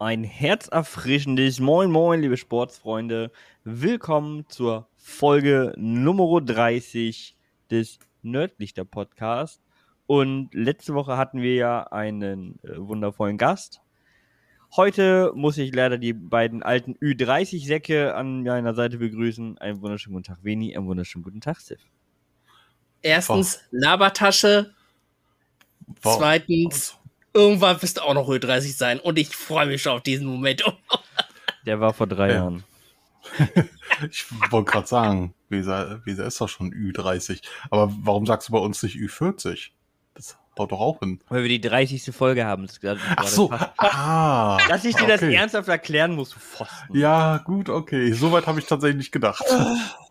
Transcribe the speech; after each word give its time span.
Ein 0.00 0.24
herzerfrischendes 0.24 1.60
Moin 1.60 1.90
Moin, 1.90 2.22
liebe 2.22 2.38
Sportsfreunde. 2.38 3.30
Willkommen 3.64 4.46
zur 4.48 4.88
Folge 4.96 5.74
Nummer 5.76 6.40
30 6.40 7.36
des 7.70 7.98
Nerdlichter 8.22 8.86
Podcast. 8.86 9.60
Und 10.06 10.54
letzte 10.54 10.94
Woche 10.94 11.18
hatten 11.18 11.42
wir 11.42 11.54
ja 11.54 11.82
einen 11.82 12.58
äh, 12.62 12.78
wundervollen 12.78 13.36
Gast. 13.36 13.82
Heute 14.74 15.32
muss 15.34 15.58
ich 15.58 15.74
leider 15.74 15.98
die 15.98 16.14
beiden 16.14 16.62
alten 16.62 16.94
Ü30-Säcke 16.94 18.14
an 18.14 18.44
meiner 18.44 18.74
Seite 18.74 18.96
begrüßen. 18.96 19.58
Einen 19.58 19.82
wunderschönen 19.82 20.14
guten 20.14 20.24
Tag, 20.24 20.38
Veni. 20.42 20.74
Einen 20.74 20.86
wunderschönen 20.86 21.24
guten 21.24 21.42
Tag, 21.42 21.60
Sif. 21.60 21.80
Erstens, 23.02 23.60
Labertasche. 23.70 24.74
Wow. 26.00 26.16
Zweitens, 26.16 26.99
irgendwann 27.32 27.80
wirst 27.82 27.98
du 27.98 28.02
auch 28.02 28.14
noch 28.14 28.28
Ü30 28.28 28.76
sein. 28.76 29.00
Und 29.00 29.18
ich 29.18 29.34
freue 29.34 29.66
mich 29.66 29.82
schon 29.82 29.92
auf 29.92 30.02
diesen 30.02 30.26
Moment. 30.26 30.64
Der 31.66 31.80
war 31.80 31.92
vor 31.92 32.06
drei 32.06 32.28
ja. 32.28 32.34
Jahren. 32.34 32.64
ich 34.10 34.24
wollte 34.50 34.70
gerade 34.70 34.86
sagen, 34.86 35.34
Weser, 35.48 36.04
Weser 36.04 36.26
ist 36.26 36.40
doch 36.40 36.48
schon 36.48 36.72
Ü30. 36.72 37.42
Aber 37.70 37.92
warum 38.02 38.26
sagst 38.26 38.48
du 38.48 38.52
bei 38.52 38.58
uns 38.58 38.82
nicht 38.82 38.96
Ü40? 38.96 39.70
Das 40.14 40.38
haut 40.58 40.72
doch 40.72 40.80
auch 40.80 41.00
hin. 41.00 41.20
Weil 41.28 41.42
wir 41.42 41.48
die 41.48 41.60
30. 41.60 42.14
Folge 42.14 42.44
haben. 42.44 42.66
Ach 43.16 43.26
so, 43.26 43.50
ah, 43.78 44.58
Dass 44.68 44.84
ich 44.84 44.96
dir 44.96 45.04
okay. 45.04 45.12
das 45.12 45.22
ernsthaft 45.22 45.68
erklären 45.68 46.14
muss, 46.14 46.30
du 46.30 46.38
Pfosten. 46.38 46.96
Ja, 46.96 47.38
gut, 47.38 47.68
okay. 47.68 48.12
Soweit 48.12 48.46
habe 48.46 48.58
ich 48.58 48.66
tatsächlich 48.66 48.98
nicht 48.98 49.12
gedacht. 49.12 49.44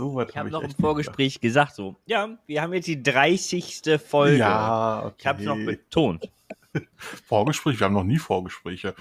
so 0.00 0.14
weit 0.14 0.30
ich 0.30 0.36
habe 0.36 0.50
hab 0.50 0.62
noch 0.62 0.62
im 0.62 0.74
Vorgespräch 0.74 1.34
gedacht. 1.40 1.42
gesagt, 1.42 1.74
so, 1.76 1.96
ja, 2.06 2.38
wir 2.46 2.62
haben 2.62 2.72
jetzt 2.72 2.86
die 2.86 3.02
30. 3.02 4.00
Folge. 4.04 4.38
Ja, 4.38 5.04
okay. 5.04 5.14
Ich 5.18 5.26
habe 5.26 5.40
es 5.40 5.46
noch 5.46 5.56
betont. 5.56 6.28
Vorgespräch, 6.96 7.78
wir 7.78 7.84
haben 7.84 7.94
noch 7.94 8.04
nie 8.04 8.18
Vorgespräche. 8.18 8.94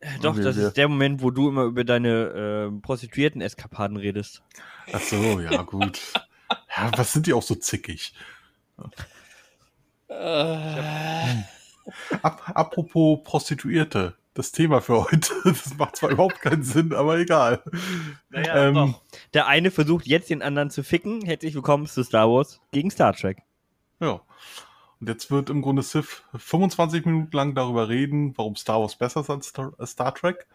Äh, 0.00 0.18
doch, 0.20 0.36
das 0.36 0.56
ist 0.56 0.76
der 0.76 0.88
Moment, 0.88 1.22
wo 1.22 1.30
du 1.30 1.48
immer 1.48 1.64
über 1.64 1.84
deine 1.84 2.70
äh, 2.72 2.80
Prostituierten-Eskapaden 2.80 3.96
redest. 3.96 4.42
Ach 4.92 5.00
so, 5.00 5.40
ja, 5.40 5.62
gut. 5.62 6.00
ja, 6.76 6.90
was 6.96 7.12
sind 7.12 7.26
die 7.26 7.32
auch 7.32 7.42
so 7.42 7.54
zickig? 7.54 8.14
Äh. 10.08 11.44
Ap 12.22 12.50
apropos 12.54 13.22
Prostituierte, 13.24 14.16
das 14.34 14.52
Thema 14.52 14.80
für 14.80 15.04
heute. 15.04 15.32
Das 15.44 15.76
macht 15.78 15.96
zwar 15.96 16.10
überhaupt 16.10 16.40
keinen 16.40 16.62
Sinn, 16.62 16.92
aber 16.92 17.18
egal. 17.18 17.62
Naja, 18.30 18.68
ähm, 18.68 18.74
doch. 18.74 19.00
Der 19.32 19.46
eine 19.46 19.70
versucht 19.70 20.06
jetzt 20.06 20.28
den 20.28 20.42
anderen 20.42 20.70
zu 20.70 20.82
ficken. 20.82 21.22
Herzlich 21.22 21.54
willkommen 21.54 21.86
zu 21.86 22.02
Star 22.02 22.28
Wars 22.28 22.60
gegen 22.72 22.90
Star 22.90 23.14
Trek. 23.14 23.38
Ja. 24.00 24.20
Und 25.00 25.08
jetzt 25.08 25.30
wird 25.30 25.50
im 25.50 25.62
Grunde 25.62 25.82
Sif 25.82 26.24
25 26.34 27.04
Minuten 27.06 27.36
lang 27.36 27.54
darüber 27.54 27.88
reden, 27.88 28.36
warum 28.36 28.56
Star 28.56 28.80
Wars 28.80 28.96
besser 28.96 29.20
ist 29.20 29.30
als 29.30 29.48
Star, 29.48 29.72
Star 29.86 30.14
Trek. 30.14 30.46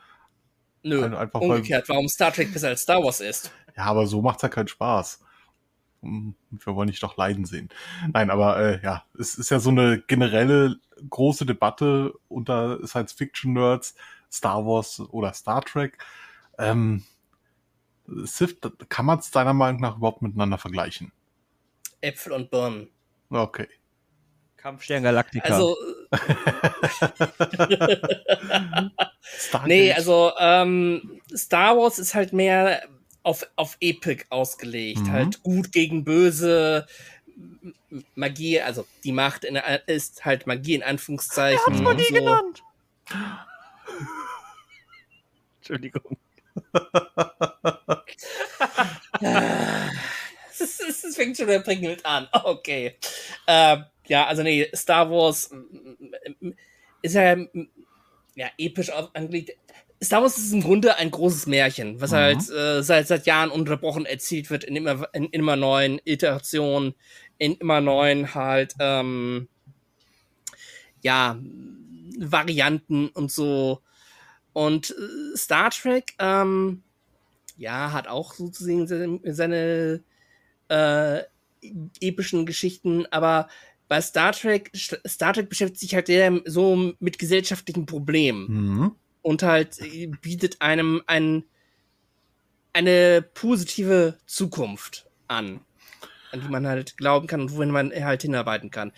Nö, 0.84 1.16
einfach 1.16 1.42
umgekehrt, 1.42 1.88
weil, 1.90 1.96
warum 1.96 2.10
Star 2.10 2.32
Trek 2.32 2.54
besser 2.54 2.70
als 2.70 2.82
Star 2.82 3.04
Wars 3.04 3.22
ist. 3.22 3.52
Ja, 3.76 3.86
aber 3.86 4.08
so 4.08 4.22
macht's 4.22 4.44
ja 4.44 4.50
keinen 4.50 4.68
Spaß. 4.68 5.22
Hm, 6.02 6.36
wir 6.50 6.76
wollen 6.76 6.90
nicht 6.90 7.04
doch 7.04 7.18
leiden 7.18 7.46
sehen. 7.46 7.70
Nein, 8.14 8.30
aber 8.30 8.58
äh, 8.58 8.84
ja, 8.84 9.04
es 9.18 9.36
ist 9.36 9.50
ja 9.50 9.60
so 9.60 9.70
eine 9.70 10.02
generelle 10.02 10.78
große 11.10 11.46
Debatte 11.46 12.14
unter 12.28 12.86
Science-Fiction-Nerds, 12.86 13.96
Star 14.32 14.66
Wars 14.66 15.00
oder 15.00 15.34
Star 15.34 15.62
Trek. 15.62 15.98
Ähm, 16.58 17.04
Sif, 18.08 18.58
kann 18.90 19.06
man 19.06 19.20
es 19.20 19.32
deiner 19.32 19.54
Meinung 19.54 19.82
nach 19.82 19.98
überhaupt 19.98 20.22
miteinander 20.22 20.58
vergleichen? 20.58 21.12
Äpfel 22.02 22.34
und 22.34 22.50
Birnen. 22.50 22.90
Okay. 23.30 23.68
Kampfstern 24.58 25.04
Galactica. 25.04 25.54
Also. 25.54 25.78
nee, 29.66 29.94
also 29.94 30.32
ähm, 30.40 31.22
Star 31.36 31.78
Wars 31.78 32.00
ist 32.00 32.16
halt 32.16 32.34
mehr 32.34 32.82
auf, 33.30 33.48
auf 33.56 33.78
Epic 33.80 34.26
ausgelegt. 34.30 35.02
Mhm. 35.02 35.12
Halt 35.12 35.44
gut 35.44 35.72
gegen 35.72 36.04
böse. 36.04 36.88
Magie, 38.16 38.60
also 38.60 38.88
die 39.04 39.12
Macht 39.12 39.46
in, 39.46 39.56
ist 39.86 40.26
halt 40.26 40.48
Magie 40.48 40.74
in 40.74 40.82
Anführungszeichen. 40.82 41.76
Er 41.76 41.82
Magie 41.82 42.06
so. 42.06 42.14
genannt. 42.16 42.64
Entschuldigung. 45.60 46.18
Es 50.62 51.16
fängt 51.16 51.38
schon 51.38 51.48
der 51.48 51.60
Pringelt 51.60 52.06
an. 52.06 52.28
Okay. 52.32 52.98
Ähm, 53.48 53.86
ja, 54.08 54.28
also 54.28 54.44
nee, 54.44 54.70
Star 54.76 55.10
Wars 55.10 55.50
ist 57.02 57.16
ja, 57.16 57.38
ja 58.36 58.50
episch 58.58 58.90
angelegt. 58.90 59.52
Star 60.02 60.22
Wars 60.22 60.38
ist 60.38 60.54
im 60.54 60.62
Grunde 60.62 60.98
ein 60.98 61.12
großes 61.12 61.48
Märchen, 61.48 62.00
was 62.00 62.12
mhm. 62.12 62.16
halt 62.16 62.50
äh, 62.50 62.82
seit, 62.82 63.08
seit 63.08 63.26
Jahren 63.26 63.52
unterbrochen 63.52 64.06
erzählt 64.06 64.50
wird 64.50 64.64
in 64.64 64.76
immer, 64.76 65.08
in 65.14 65.26
immer 65.26 65.56
neuen 65.56 66.00
Iterationen, 66.06 66.96
in 67.38 67.56
immer 67.56 67.82
neuen 67.82 68.34
halt, 68.34 68.76
ähm, 68.80 69.50
ja, 71.02 71.38
Varianten 72.18 73.10
und 73.10 73.32
so. 73.32 73.82
Und 74.54 74.92
äh, 74.92 75.38
Star 75.38 75.70
Trek, 75.70 76.14
ähm, 76.20 76.84
ja, 77.58 77.92
hat 77.92 78.08
auch 78.08 78.34
sozusagen 78.34 78.88
seine, 78.88 79.20
seine 79.26 80.04
äh, 80.70 81.24
epischen 82.00 82.46
Geschichten, 82.46 83.06
aber 83.12 83.50
bei 83.90 84.02
Star 84.02 84.32
Trek, 84.32 84.72
Star 84.76 85.34
Trek 85.34 85.50
beschäftigt 85.50 85.82
sich 85.82 85.96
halt 85.96 86.08
eher 86.10 86.42
so 86.46 86.94
mit 87.00 87.20
gesellschaftlichen 87.20 87.86
Problemen. 87.86 88.48
Mhm. 88.48 88.96
Und 89.30 89.44
halt 89.44 89.80
äh, 89.80 90.08
bietet 90.08 90.60
einem 90.60 91.04
ein, 91.06 91.44
eine 92.74 93.22
positive 93.22 94.18
Zukunft 94.26 95.06
an, 95.28 95.60
an 96.32 96.42
die 96.42 96.48
man 96.48 96.66
halt 96.66 96.98
glauben 96.98 97.28
kann 97.28 97.42
und 97.42 97.52
wohin 97.56 97.70
man 97.70 97.94
halt 97.94 98.24
hinarbeiten 98.24 98.72
kann. 98.72 98.92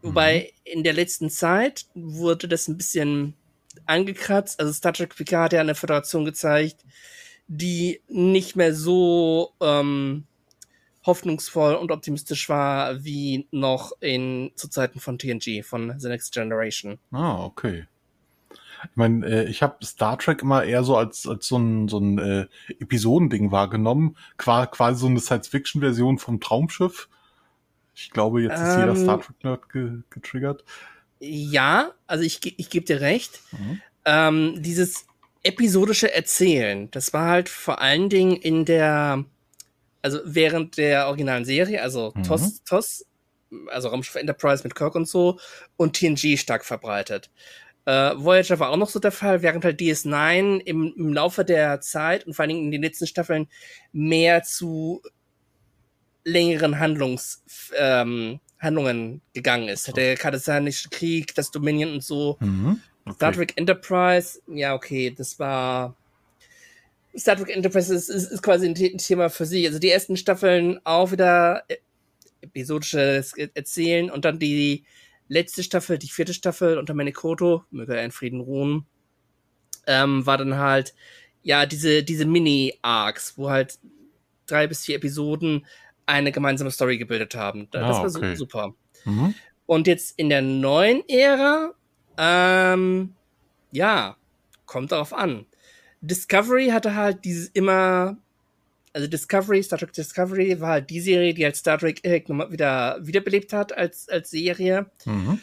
Wobei 0.00 0.50
mhm. 0.64 0.72
in 0.78 0.82
der 0.82 0.94
letzten 0.94 1.28
Zeit 1.28 1.84
wurde 1.92 2.48
das 2.48 2.68
ein 2.68 2.78
bisschen 2.78 3.34
angekratzt. 3.84 4.60
Also 4.60 4.72
Star 4.72 4.94
Trek 4.94 5.14
Picard 5.14 5.44
hat 5.44 5.52
ja 5.52 5.60
eine 5.60 5.74
Föderation 5.74 6.24
gezeigt, 6.24 6.86
die 7.48 8.00
nicht 8.08 8.56
mehr 8.56 8.74
so 8.74 9.52
ähm, 9.60 10.24
hoffnungsvoll 11.04 11.74
und 11.74 11.90
optimistisch 11.90 12.48
war 12.48 13.04
wie 13.04 13.46
noch 13.50 13.92
in 14.00 14.52
zu 14.54 14.68
Zeiten 14.68 15.00
von 15.00 15.18
TNG, 15.18 15.62
von 15.66 16.00
The 16.00 16.08
Next 16.08 16.32
Generation. 16.32 16.98
Ah, 17.12 17.44
okay. 17.44 17.84
Ich 18.84 18.96
meine, 18.96 19.26
äh, 19.26 19.44
ich 19.48 19.62
habe 19.62 19.84
Star 19.84 20.18
Trek 20.18 20.42
immer 20.42 20.64
eher 20.64 20.84
so 20.84 20.96
als, 20.96 21.26
als 21.26 21.46
so 21.46 21.58
ein, 21.58 21.88
so 21.88 21.98
ein 21.98 22.18
äh, 22.18 22.46
Episodending 22.80 23.50
wahrgenommen. 23.50 24.16
Qua, 24.36 24.66
quasi 24.66 25.00
so 25.00 25.06
eine 25.06 25.20
Science-Fiction-Version 25.20 26.18
vom 26.18 26.40
Traumschiff. 26.40 27.08
Ich 27.94 28.10
glaube, 28.10 28.42
jetzt 28.42 28.60
ist 28.60 28.74
ähm, 28.74 28.80
jeder 28.80 28.96
Star 28.96 29.20
Trek-Nerd 29.20 29.68
ge 29.70 29.90
getriggert. 30.10 30.64
Ja, 31.20 31.92
also 32.06 32.22
ich, 32.22 32.40
ich 32.58 32.70
gebe 32.70 32.86
dir 32.86 33.00
recht. 33.00 33.40
Mhm. 33.52 33.80
Ähm, 34.04 34.62
dieses 34.62 35.06
episodische 35.42 36.12
Erzählen, 36.14 36.90
das 36.90 37.12
war 37.12 37.28
halt 37.28 37.48
vor 37.48 37.80
allen 37.80 38.08
Dingen 38.08 38.36
in 38.36 38.64
der 38.64 39.24
also 40.02 40.20
während 40.24 40.76
der 40.76 41.06
originalen 41.06 41.44
Serie, 41.44 41.82
also 41.82 42.12
mhm. 42.14 42.22
TOS, 42.22 42.62
TOS, 42.64 43.06
also 43.68 43.88
Raumschiff 43.88 44.14
Enterprise 44.14 44.62
mit 44.62 44.74
Kirk 44.74 44.94
und 44.94 45.08
so, 45.08 45.38
und 45.76 45.96
TNG 45.96 46.38
stark 46.38 46.64
verbreitet. 46.64 47.30
Äh, 47.84 48.14
Voyager 48.16 48.58
war 48.58 48.70
auch 48.70 48.76
noch 48.76 48.90
so 48.90 48.98
der 48.98 49.12
Fall, 49.12 49.42
während 49.42 49.64
halt 49.64 49.80
DS9 49.80 50.60
im, 50.60 50.94
im 50.96 51.12
Laufe 51.12 51.44
der 51.44 51.80
Zeit 51.80 52.26
und 52.26 52.34
vor 52.34 52.42
allen 52.42 52.50
Dingen 52.50 52.64
in 52.66 52.70
den 52.70 52.82
letzten 52.82 53.06
Staffeln 53.06 53.48
mehr 53.92 54.42
zu 54.42 55.02
längeren 56.24 56.78
Handlungs, 56.78 57.42
ähm, 57.76 58.40
Handlungen 58.58 59.22
gegangen 59.32 59.68
ist. 59.68 59.96
Der 59.96 60.16
Kardassianische 60.16 60.88
Krieg, 60.90 61.34
das 61.34 61.50
Dominion 61.50 61.92
und 61.92 62.04
so. 62.04 62.36
Mhm. 62.40 62.80
Okay. 63.04 63.14
Star 63.14 63.32
Trek 63.32 63.52
Enterprise, 63.56 64.40
ja, 64.48 64.74
okay, 64.74 65.14
das 65.16 65.38
war 65.38 65.96
Star 67.16 67.36
Trek 67.36 67.54
Enterprise 67.54 67.94
ist, 67.94 68.08
ist, 68.08 68.30
ist 68.30 68.42
quasi 68.42 68.66
ein 68.66 68.74
Thema 68.74 69.30
für 69.30 69.46
sich. 69.46 69.66
Also 69.66 69.78
die 69.78 69.90
ersten 69.90 70.16
Staffeln 70.16 70.78
auch 70.84 71.10
wieder 71.10 71.62
äh, 71.68 71.76
episodisches 72.42 73.32
Erzählen 73.36 74.10
und 74.10 74.24
dann 74.24 74.38
die 74.38 74.84
letzte 75.28 75.62
Staffel, 75.62 75.98
die 75.98 76.08
vierte 76.08 76.34
Staffel 76.34 76.78
unter 76.78 76.94
Manekoto, 76.94 77.64
möge 77.70 77.96
er 77.96 78.04
in 78.04 78.10
Frieden 78.10 78.40
ruhen, 78.40 78.86
ähm, 79.86 80.26
war 80.26 80.38
dann 80.38 80.56
halt, 80.56 80.94
ja, 81.42 81.66
diese, 81.66 82.02
diese 82.02 82.24
Mini-Arcs, 82.24 83.38
wo 83.38 83.50
halt 83.50 83.78
drei 84.46 84.66
bis 84.66 84.84
vier 84.84 84.96
Episoden 84.96 85.66
eine 86.06 86.32
gemeinsame 86.32 86.70
Story 86.70 86.98
gebildet 86.98 87.34
haben. 87.34 87.68
Das 87.70 87.82
ah, 87.82 88.02
war 88.02 88.06
okay. 88.06 88.34
super. 88.34 88.74
Mhm. 89.04 89.34
Und 89.66 89.86
jetzt 89.86 90.18
in 90.18 90.30
der 90.30 90.42
neuen 90.42 91.06
Ära, 91.08 91.74
ähm, 92.16 93.14
ja, 93.70 94.16
kommt 94.64 94.92
darauf 94.92 95.12
an. 95.12 95.46
Discovery 96.00 96.68
hatte 96.68 96.94
halt 96.94 97.24
dieses 97.24 97.48
immer, 97.48 98.16
also 98.98 99.08
Discovery, 99.08 99.62
Star 99.62 99.78
Trek 99.78 99.92
Discovery 99.92 100.60
war 100.60 100.70
halt 100.70 100.90
die 100.90 101.00
Serie, 101.00 101.32
die 101.32 101.44
halt 101.44 101.54
Star 101.54 101.78
Trek 101.78 102.28
nochmal 102.28 102.50
wieder 102.50 102.98
wiederbelebt 103.00 103.52
hat 103.52 103.72
als, 103.72 104.08
als 104.08 104.30
Serie. 104.30 104.90
Mhm. 105.04 105.38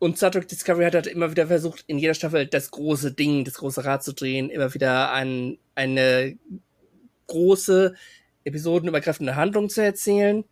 und 0.00 0.18
Star 0.18 0.30
Trek 0.30 0.46
Discovery 0.48 0.84
hat 0.84 0.94
halt 0.94 1.06
immer 1.06 1.30
wieder 1.30 1.46
versucht, 1.46 1.84
in 1.86 1.98
jeder 1.98 2.12
Staffel 2.12 2.46
das 2.46 2.70
große 2.70 3.12
Ding, 3.12 3.44
das 3.44 3.54
große 3.54 3.86
Rad 3.86 4.04
zu 4.04 4.12
drehen, 4.12 4.50
immer 4.50 4.74
wieder 4.74 5.12
ein, 5.12 5.56
eine 5.74 6.36
große, 7.26 7.94
episodenübergreifende 8.44 9.34
Handlung 9.34 9.70
zu 9.70 9.82
erzählen. 9.82 10.44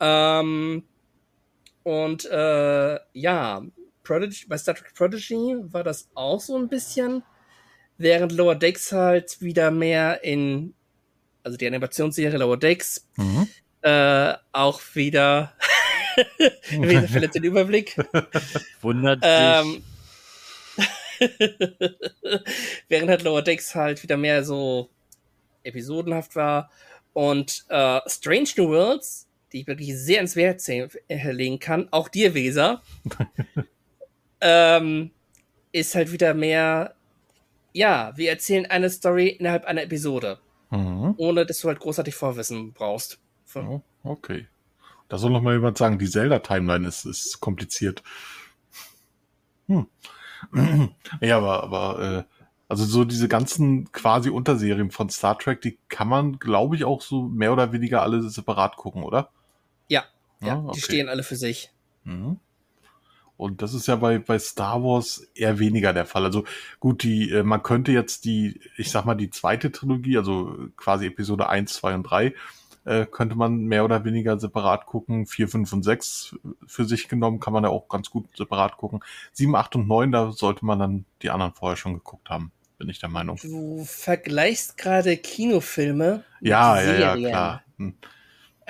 Ähm, 0.00 0.84
und 1.82 2.24
äh, 2.24 2.98
ja, 3.12 3.62
Prodigy, 4.02 4.46
bei 4.48 4.56
Star 4.56 4.74
Trek 4.74 4.94
Prodigy 4.94 5.56
war 5.60 5.84
das 5.84 6.08
auch 6.14 6.40
so 6.40 6.56
ein 6.56 6.68
bisschen, 6.68 7.22
während 7.98 8.32
Lower 8.32 8.54
Decks 8.54 8.92
halt 8.92 9.42
wieder 9.42 9.70
mehr 9.70 10.24
in, 10.24 10.72
also 11.42 11.56
die 11.56 11.66
Animationsserie 11.66 12.38
Lower 12.38 12.56
Decks, 12.58 13.06
Mhm. 13.16 13.48
äh, 13.82 14.34
auch 14.52 14.80
wieder, 14.94 15.52
Weser 16.70 17.08
verliert 17.08 17.34
den 17.34 17.44
Überblick. 17.44 17.96
Wundert 18.82 19.20
Ähm, 19.22 19.82
während 22.88 23.10
halt 23.10 23.22
Lower 23.22 23.42
Decks 23.42 23.74
halt 23.74 24.02
wieder 24.02 24.16
mehr 24.16 24.44
so 24.44 24.88
episodenhaft 25.62 26.36
war. 26.36 26.70
Und 27.12 27.64
äh, 27.68 28.00
Strange 28.06 28.48
New 28.56 28.68
Worlds, 28.70 29.26
die 29.52 29.60
ich 29.62 29.66
wirklich 29.66 29.96
sehr 29.96 30.20
ins 30.20 30.36
Wert 30.36 30.60
sehen- 30.60 30.90
äh, 31.08 31.32
legen 31.32 31.58
kann, 31.58 31.88
auch 31.90 32.08
dir, 32.08 32.34
Weser, 32.34 32.82
ähm, 34.40 35.10
ist 35.72 35.94
halt 35.94 36.12
wieder 36.12 36.34
mehr, 36.34 36.94
ja, 37.72 38.12
wir 38.16 38.30
erzählen 38.30 38.66
eine 38.66 38.90
Story 38.90 39.28
innerhalb 39.28 39.64
einer 39.64 39.82
Episode, 39.82 40.38
Mhm. 40.70 41.14
ohne 41.16 41.46
dass 41.46 41.60
du 41.60 41.68
halt 41.68 41.80
großartig 41.80 42.14
Vorwissen 42.14 42.72
brauchst. 42.72 43.18
Oh, 43.54 43.80
okay. 44.04 44.46
Da 45.08 45.18
soll 45.18 45.32
noch 45.32 45.42
mal 45.42 45.54
jemand 45.54 45.76
sagen, 45.76 45.98
die 45.98 46.08
Zelda-Timeline 46.08 46.86
ist, 46.86 47.04
ist 47.04 47.40
kompliziert. 47.40 48.02
Hm. 49.66 49.88
ja, 51.20 51.36
aber, 51.36 51.62
aber 51.64 52.26
äh, 52.28 52.44
also 52.68 52.84
so 52.84 53.04
diese 53.04 53.26
ganzen 53.26 53.90
quasi 53.90 54.30
Unterserien 54.30 54.92
von 54.92 55.10
Star 55.10 55.36
Trek, 55.36 55.60
die 55.60 55.78
kann 55.88 56.08
man, 56.08 56.38
glaube 56.38 56.76
ich, 56.76 56.84
auch 56.84 57.02
so 57.02 57.22
mehr 57.22 57.52
oder 57.52 57.72
weniger 57.72 58.02
alle 58.02 58.22
separat 58.22 58.76
gucken, 58.76 59.02
oder? 59.02 59.30
Ja, 59.88 60.04
ja, 60.40 60.46
Ja, 60.46 60.54
die 60.56 60.68
okay. 60.68 60.80
stehen 60.80 61.08
alle 61.08 61.24
für 61.24 61.36
sich. 61.36 61.72
Mhm. 62.04 62.38
Und 63.40 63.62
das 63.62 63.72
ist 63.72 63.88
ja 63.88 63.96
bei, 63.96 64.18
bei 64.18 64.38
Star 64.38 64.82
Wars 64.82 65.26
eher 65.34 65.58
weniger 65.58 65.94
der 65.94 66.04
Fall. 66.04 66.26
Also 66.26 66.44
gut, 66.78 67.02
die, 67.02 67.30
äh, 67.30 67.42
man 67.42 67.62
könnte 67.62 67.90
jetzt 67.90 68.26
die, 68.26 68.60
ich 68.76 68.90
sag 68.90 69.06
mal, 69.06 69.14
die 69.14 69.30
zweite 69.30 69.72
Trilogie, 69.72 70.18
also 70.18 70.54
quasi 70.76 71.06
Episode 71.06 71.48
1, 71.48 71.72
2 71.72 71.94
und 71.94 72.02
3, 72.02 72.34
äh, 72.84 73.06
könnte 73.06 73.36
man 73.36 73.64
mehr 73.64 73.86
oder 73.86 74.04
weniger 74.04 74.38
separat 74.38 74.84
gucken. 74.84 75.24
4, 75.24 75.48
5 75.48 75.72
und 75.72 75.82
6 75.82 76.36
für 76.66 76.84
sich 76.84 77.08
genommen 77.08 77.40
kann 77.40 77.54
man 77.54 77.64
ja 77.64 77.70
auch 77.70 77.88
ganz 77.88 78.10
gut 78.10 78.26
separat 78.36 78.76
gucken. 78.76 79.00
7, 79.32 79.56
8 79.56 79.76
und 79.76 79.88
9, 79.88 80.12
da 80.12 80.32
sollte 80.32 80.66
man 80.66 80.78
dann 80.78 81.04
die 81.22 81.30
anderen 81.30 81.54
vorher 81.54 81.78
schon 81.78 81.94
geguckt 81.94 82.28
haben, 82.28 82.52
bin 82.76 82.90
ich 82.90 82.98
der 82.98 83.08
Meinung. 83.08 83.38
Du 83.42 83.86
vergleichst 83.86 84.76
gerade 84.76 85.16
Kinofilme 85.16 86.24
mit 86.40 86.50
Ja, 86.50 86.78
ja, 86.78 86.92
ja, 86.92 87.12
Serien. 87.12 87.30
klar. 87.30 87.62
Hm. 87.78 87.94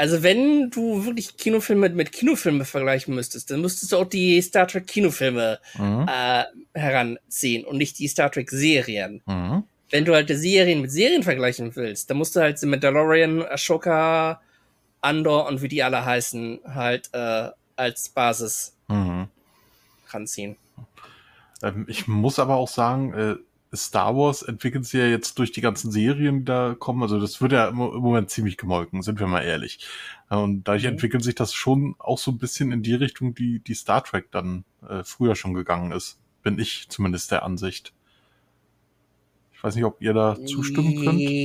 Also 0.01 0.23
wenn 0.23 0.71
du 0.71 1.05
wirklich 1.05 1.37
Kinofilme 1.37 1.91
mit 1.91 2.11
Kinofilmen 2.11 2.65
vergleichen 2.65 3.15
müsstest, 3.15 3.51
dann 3.51 3.61
müsstest 3.61 3.93
du 3.93 3.99
auch 3.99 4.07
die 4.09 4.41
Star 4.41 4.67
Trek 4.67 4.87
Kinofilme 4.87 5.59
Mhm. 5.77 6.07
äh, 6.09 6.45
heranziehen 6.73 7.67
und 7.67 7.77
nicht 7.77 7.99
die 7.99 8.09
Star 8.09 8.31
Trek 8.33 8.49
Serien. 8.51 9.21
Mhm. 9.27 9.65
Wenn 9.91 10.07
du 10.07 10.15
halt 10.15 10.31
die 10.31 10.37
Serien 10.37 10.81
mit 10.81 10.91
Serien 10.91 11.23
vergleichen 11.23 11.77
willst, 11.77 12.09
dann 12.09 12.17
musst 12.17 12.35
du 12.35 12.41
halt 12.41 12.59
The 12.59 12.65
Mandalorian, 12.67 13.43
Ashoka, 13.43 14.41
Andor 15.03 15.47
und 15.49 15.61
wie 15.61 15.69
die 15.69 15.83
alle 15.83 16.03
heißen, 16.03 16.61
halt 16.75 17.11
äh, 17.13 17.51
als 17.77 18.09
Basis 18.09 18.75
Mhm. 18.89 19.29
ranziehen. 20.09 20.57
Ähm, 21.63 21.85
ich 21.91 22.09
muss 22.09 22.39
aber 22.39 22.55
auch 22.57 22.69
sagen, 22.69 23.13
äh, 23.13 23.35
Star 23.75 24.17
Wars 24.17 24.43
entwickelt 24.43 24.85
sich 24.85 25.01
ja 25.01 25.07
jetzt 25.07 25.39
durch 25.39 25.53
die 25.53 25.61
ganzen 25.61 25.93
Serien, 25.93 26.41
die 26.41 26.45
da 26.45 26.75
kommen. 26.79 27.03
Also 27.03 27.21
das 27.21 27.41
wird 27.41 27.53
ja 27.53 27.69
im 27.69 27.81
im 27.81 28.01
Moment 28.01 28.31
ziemlich 28.31 28.57
gemolken, 28.57 29.03
sind 29.03 29.21
wir 29.21 29.27
mal 29.29 29.43
ehrlich. 29.43 29.87
Äh, 30.31 30.37
Und 30.37 30.65
dadurch 30.65 30.85
Mhm. 30.85 30.89
entwickelt 30.89 31.23
sich 31.25 31.35
das 31.37 31.55
schon 31.55 31.95
auch 31.99 32.19
so 32.19 32.31
ein 32.33 32.39
bisschen 32.39 32.73
in 32.73 32.83
die 32.83 32.95
Richtung, 32.95 33.35
die 33.35 33.61
die 33.61 33.75
Star 33.75 34.03
Trek 34.05 34.31
dann 34.33 34.65
äh, 34.89 35.05
früher 35.05 35.37
schon 35.37 35.55
gegangen 35.55 35.93
ist. 35.93 36.19
Bin 36.43 36.59
ich 36.59 36.89
zumindest 36.89 37.31
der 37.33 37.43
Ansicht. 37.45 37.93
Ich 39.53 39.63
weiß 39.63 39.75
nicht, 39.77 39.85
ob 39.85 40.01
ihr 40.03 40.13
da 40.15 40.41
zustimmen 40.45 40.95
könnt. 40.97 41.37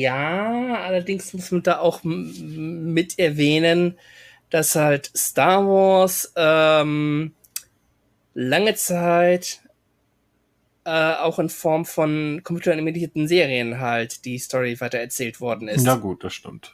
Ja, 0.00 0.80
allerdings 0.84 1.32
muss 1.34 1.50
man 1.50 1.62
da 1.62 1.78
auch 1.78 2.00
mit 2.04 3.18
erwähnen, 3.18 3.98
dass 4.50 4.74
halt 4.76 5.10
Star 5.16 5.66
Wars 5.66 6.32
ähm, 6.36 7.32
lange 8.34 8.74
Zeit 8.74 9.61
äh, 10.84 11.14
auch 11.14 11.38
in 11.38 11.48
Form 11.48 11.84
von 11.84 12.40
computeranimierten 12.44 13.28
Serien 13.28 13.78
halt 13.80 14.24
die 14.24 14.38
Story 14.38 14.80
weiter 14.80 14.98
erzählt 14.98 15.40
worden 15.40 15.68
ist. 15.68 15.86
Ja 15.86 15.94
gut, 15.96 16.24
das 16.24 16.34
stimmt. 16.34 16.72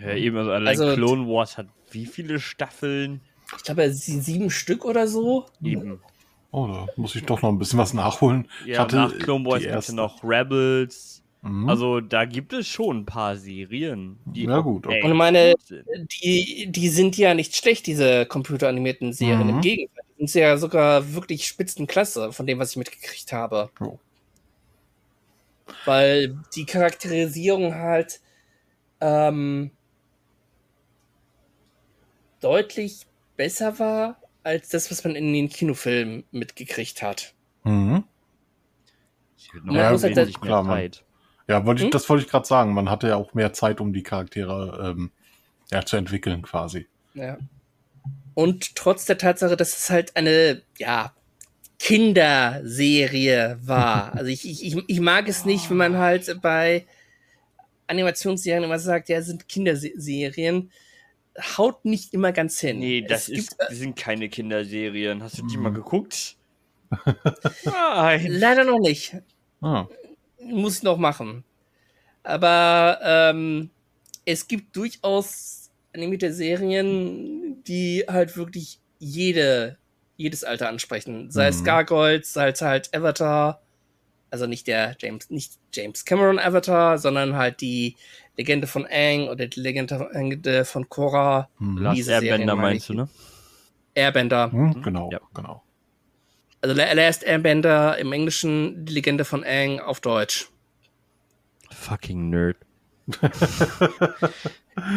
Ja, 0.00 0.14
eben, 0.14 0.36
also 0.36 0.50
allein 0.52 0.68
Also- 0.68 0.94
Clone 0.94 1.26
Wars 1.26 1.58
hat 1.58 1.66
wie 1.90 2.06
viele 2.06 2.40
Staffeln? 2.40 3.20
Ich 3.56 3.64
glaube, 3.64 3.92
sie- 3.92 4.20
sieben 4.20 4.48
Stück 4.50 4.84
oder 4.84 5.06
so. 5.06 5.46
Eben. 5.62 6.00
Oh, 6.52 6.66
da 6.66 6.86
muss 6.96 7.14
ich 7.16 7.24
doch 7.24 7.42
noch 7.42 7.50
ein 7.50 7.58
bisschen 7.58 7.78
was 7.78 7.92
nachholen. 7.94 8.48
ich 8.62 8.72
Ja, 8.74 8.80
hatte 8.80 8.96
nach 8.96 9.18
Clone 9.18 9.44
Wars 9.44 9.62
gibt 9.62 9.74
es 9.74 9.92
noch 9.92 10.22
Rebels. 10.24 11.22
Mhm. 11.42 11.68
Also 11.68 12.00
da 12.00 12.24
gibt 12.24 12.52
es 12.52 12.68
schon 12.68 12.98
ein 13.00 13.04
paar 13.06 13.36
Serien, 13.36 14.18
die 14.26 14.44
Ja, 14.44 14.60
gut, 14.60 14.86
okay. 14.86 15.02
Und 15.02 15.10
ich 15.10 15.16
meine, 15.16 15.54
die, 16.22 16.68
die 16.70 16.88
sind 16.88 17.16
ja 17.18 17.34
nicht 17.34 17.56
schlecht, 17.56 17.86
diese 17.86 18.26
computeranimierten 18.26 19.12
Serien. 19.12 19.42
Mhm. 19.48 19.48
Im 19.56 19.60
Gegenteil, 19.60 20.04
die 20.26 20.30
sind 20.30 20.40
ja 20.42 20.56
sogar 20.56 21.14
wirklich 21.14 21.46
Spitzenklasse 21.46 22.32
von 22.32 22.46
dem, 22.46 22.58
was 22.58 22.70
ich 22.70 22.76
mitgekriegt 22.76 23.32
habe. 23.32 23.70
Jo. 23.80 23.98
Weil 25.84 26.38
die 26.54 26.64
Charakterisierung 26.64 27.74
halt 27.74 28.20
ähm, 29.00 29.70
deutlich 32.40 33.06
besser 33.36 33.78
war 33.78 34.20
als 34.44 34.68
das, 34.68 34.90
was 34.90 35.04
man 35.04 35.14
in 35.14 35.32
den 35.32 35.48
Kinofilmen 35.48 36.24
mitgekriegt 36.30 37.02
hat. 37.02 37.34
Mhm. 37.64 38.04
Muss 39.64 40.02
halt 40.04 40.40
klar, 40.40 40.62
man- 40.62 40.76
Zeit. 40.76 41.04
Ja, 41.48 41.66
wollte 41.66 41.80
ich, 41.82 41.86
Hm? 41.86 41.90
das 41.90 42.08
wollte 42.08 42.24
ich 42.24 42.30
gerade 42.30 42.46
sagen. 42.46 42.72
Man 42.74 42.88
hatte 42.88 43.08
ja 43.08 43.16
auch 43.16 43.34
mehr 43.34 43.52
Zeit, 43.52 43.80
um 43.80 43.92
die 43.92 44.02
Charaktere 44.04 44.94
ähm, 44.96 45.10
ja, 45.70 45.84
zu 45.84 45.96
entwickeln, 45.96 46.42
quasi. 46.42 46.86
Ja. 47.14 47.38
Und 48.34 48.76
trotz 48.76 49.04
der 49.06 49.18
Tatsache, 49.18 49.56
dass 49.56 49.76
es 49.76 49.90
halt 49.90 50.16
eine, 50.16 50.62
ja, 50.78 51.14
Kinderserie 51.78 53.58
war. 53.62 54.12
Also 54.16 54.26
ich, 54.30 54.48
ich, 54.48 54.76
ich- 54.88 55.00
mag 55.00 55.28
es 55.28 55.44
nicht, 55.44 55.68
wenn 55.70 55.76
man 55.76 55.98
halt 55.98 56.40
bei 56.42 56.86
Animationsserien 57.88 58.64
immer 58.64 58.78
sagt, 58.78 59.08
ja, 59.08 59.18
es 59.18 59.26
sind 59.26 59.48
Kinderserien. 59.48 60.70
Haut 61.56 61.84
nicht 61.84 62.12
immer 62.14 62.30
ganz 62.32 62.60
hin. 62.60 62.78
Nee, 62.78 63.02
das 63.02 63.22
es 63.22 63.38
ist, 63.38 63.48
gibt, 63.58 63.60
das 63.70 63.78
sind 63.78 63.96
keine 63.96 64.28
Kinderserien. 64.28 65.22
Hast 65.22 65.38
du 65.38 65.46
die 65.46 65.56
Mhm. 65.56 65.62
mal 65.62 65.72
geguckt? 65.72 66.36
Nein. 67.64 68.26
leider 68.28 68.64
noch 68.64 68.78
nicht. 68.78 69.16
Ah, 69.62 69.86
Muss 70.44 70.78
ich 70.78 70.82
noch 70.82 70.98
machen. 70.98 71.42
Aber 72.22 72.98
ähm, 73.02 73.70
es 74.24 74.46
gibt 74.46 74.76
durchaus 74.76 75.61
animierte 75.94 76.32
Serien, 76.32 77.62
die 77.64 78.04
halt 78.08 78.36
wirklich 78.36 78.78
jede, 78.98 79.76
jedes 80.16 80.44
Alter 80.44 80.68
ansprechen. 80.68 81.30
Sei 81.30 81.48
es 81.48 81.60
Mhm. 81.60 81.64
Gargoyles, 81.64 82.32
sei 82.32 82.48
es 82.50 82.60
halt 82.62 82.94
Avatar. 82.94 83.60
Also 84.30 84.46
nicht 84.46 84.66
der 84.66 84.96
James, 84.98 85.28
nicht 85.28 85.52
James 85.74 86.04
Cameron 86.06 86.38
Avatar, 86.38 86.96
sondern 86.98 87.36
halt 87.36 87.60
die 87.60 87.96
Legende 88.38 88.66
von 88.66 88.86
Aang 88.90 89.28
oder 89.28 89.46
die 89.46 89.60
Legende 89.60 90.64
von 90.64 90.88
Korra, 90.88 91.50
mhm. 91.58 91.76
Last 91.78 91.96
Diese 91.98 92.10
Serien 92.12 92.32
Airbender 92.32 92.56
meine 92.56 92.68
meinst 92.68 92.84
ich. 92.88 92.96
du, 92.96 93.02
ne? 93.02 93.08
Airbender. 93.94 94.50
Hm, 94.50 94.82
genau, 94.82 95.10
Ja. 95.12 95.20
genau. 95.34 95.62
Also 96.62 96.74
La- 96.74 96.92
Last 96.94 97.24
Airbender 97.24 97.98
im 97.98 98.10
Englischen, 98.12 98.86
die 98.86 98.94
Legende 98.94 99.26
von 99.26 99.44
Aang 99.44 99.80
auf 99.80 100.00
Deutsch. 100.00 100.48
Fucking 101.70 102.30
Nerd. 102.30 102.56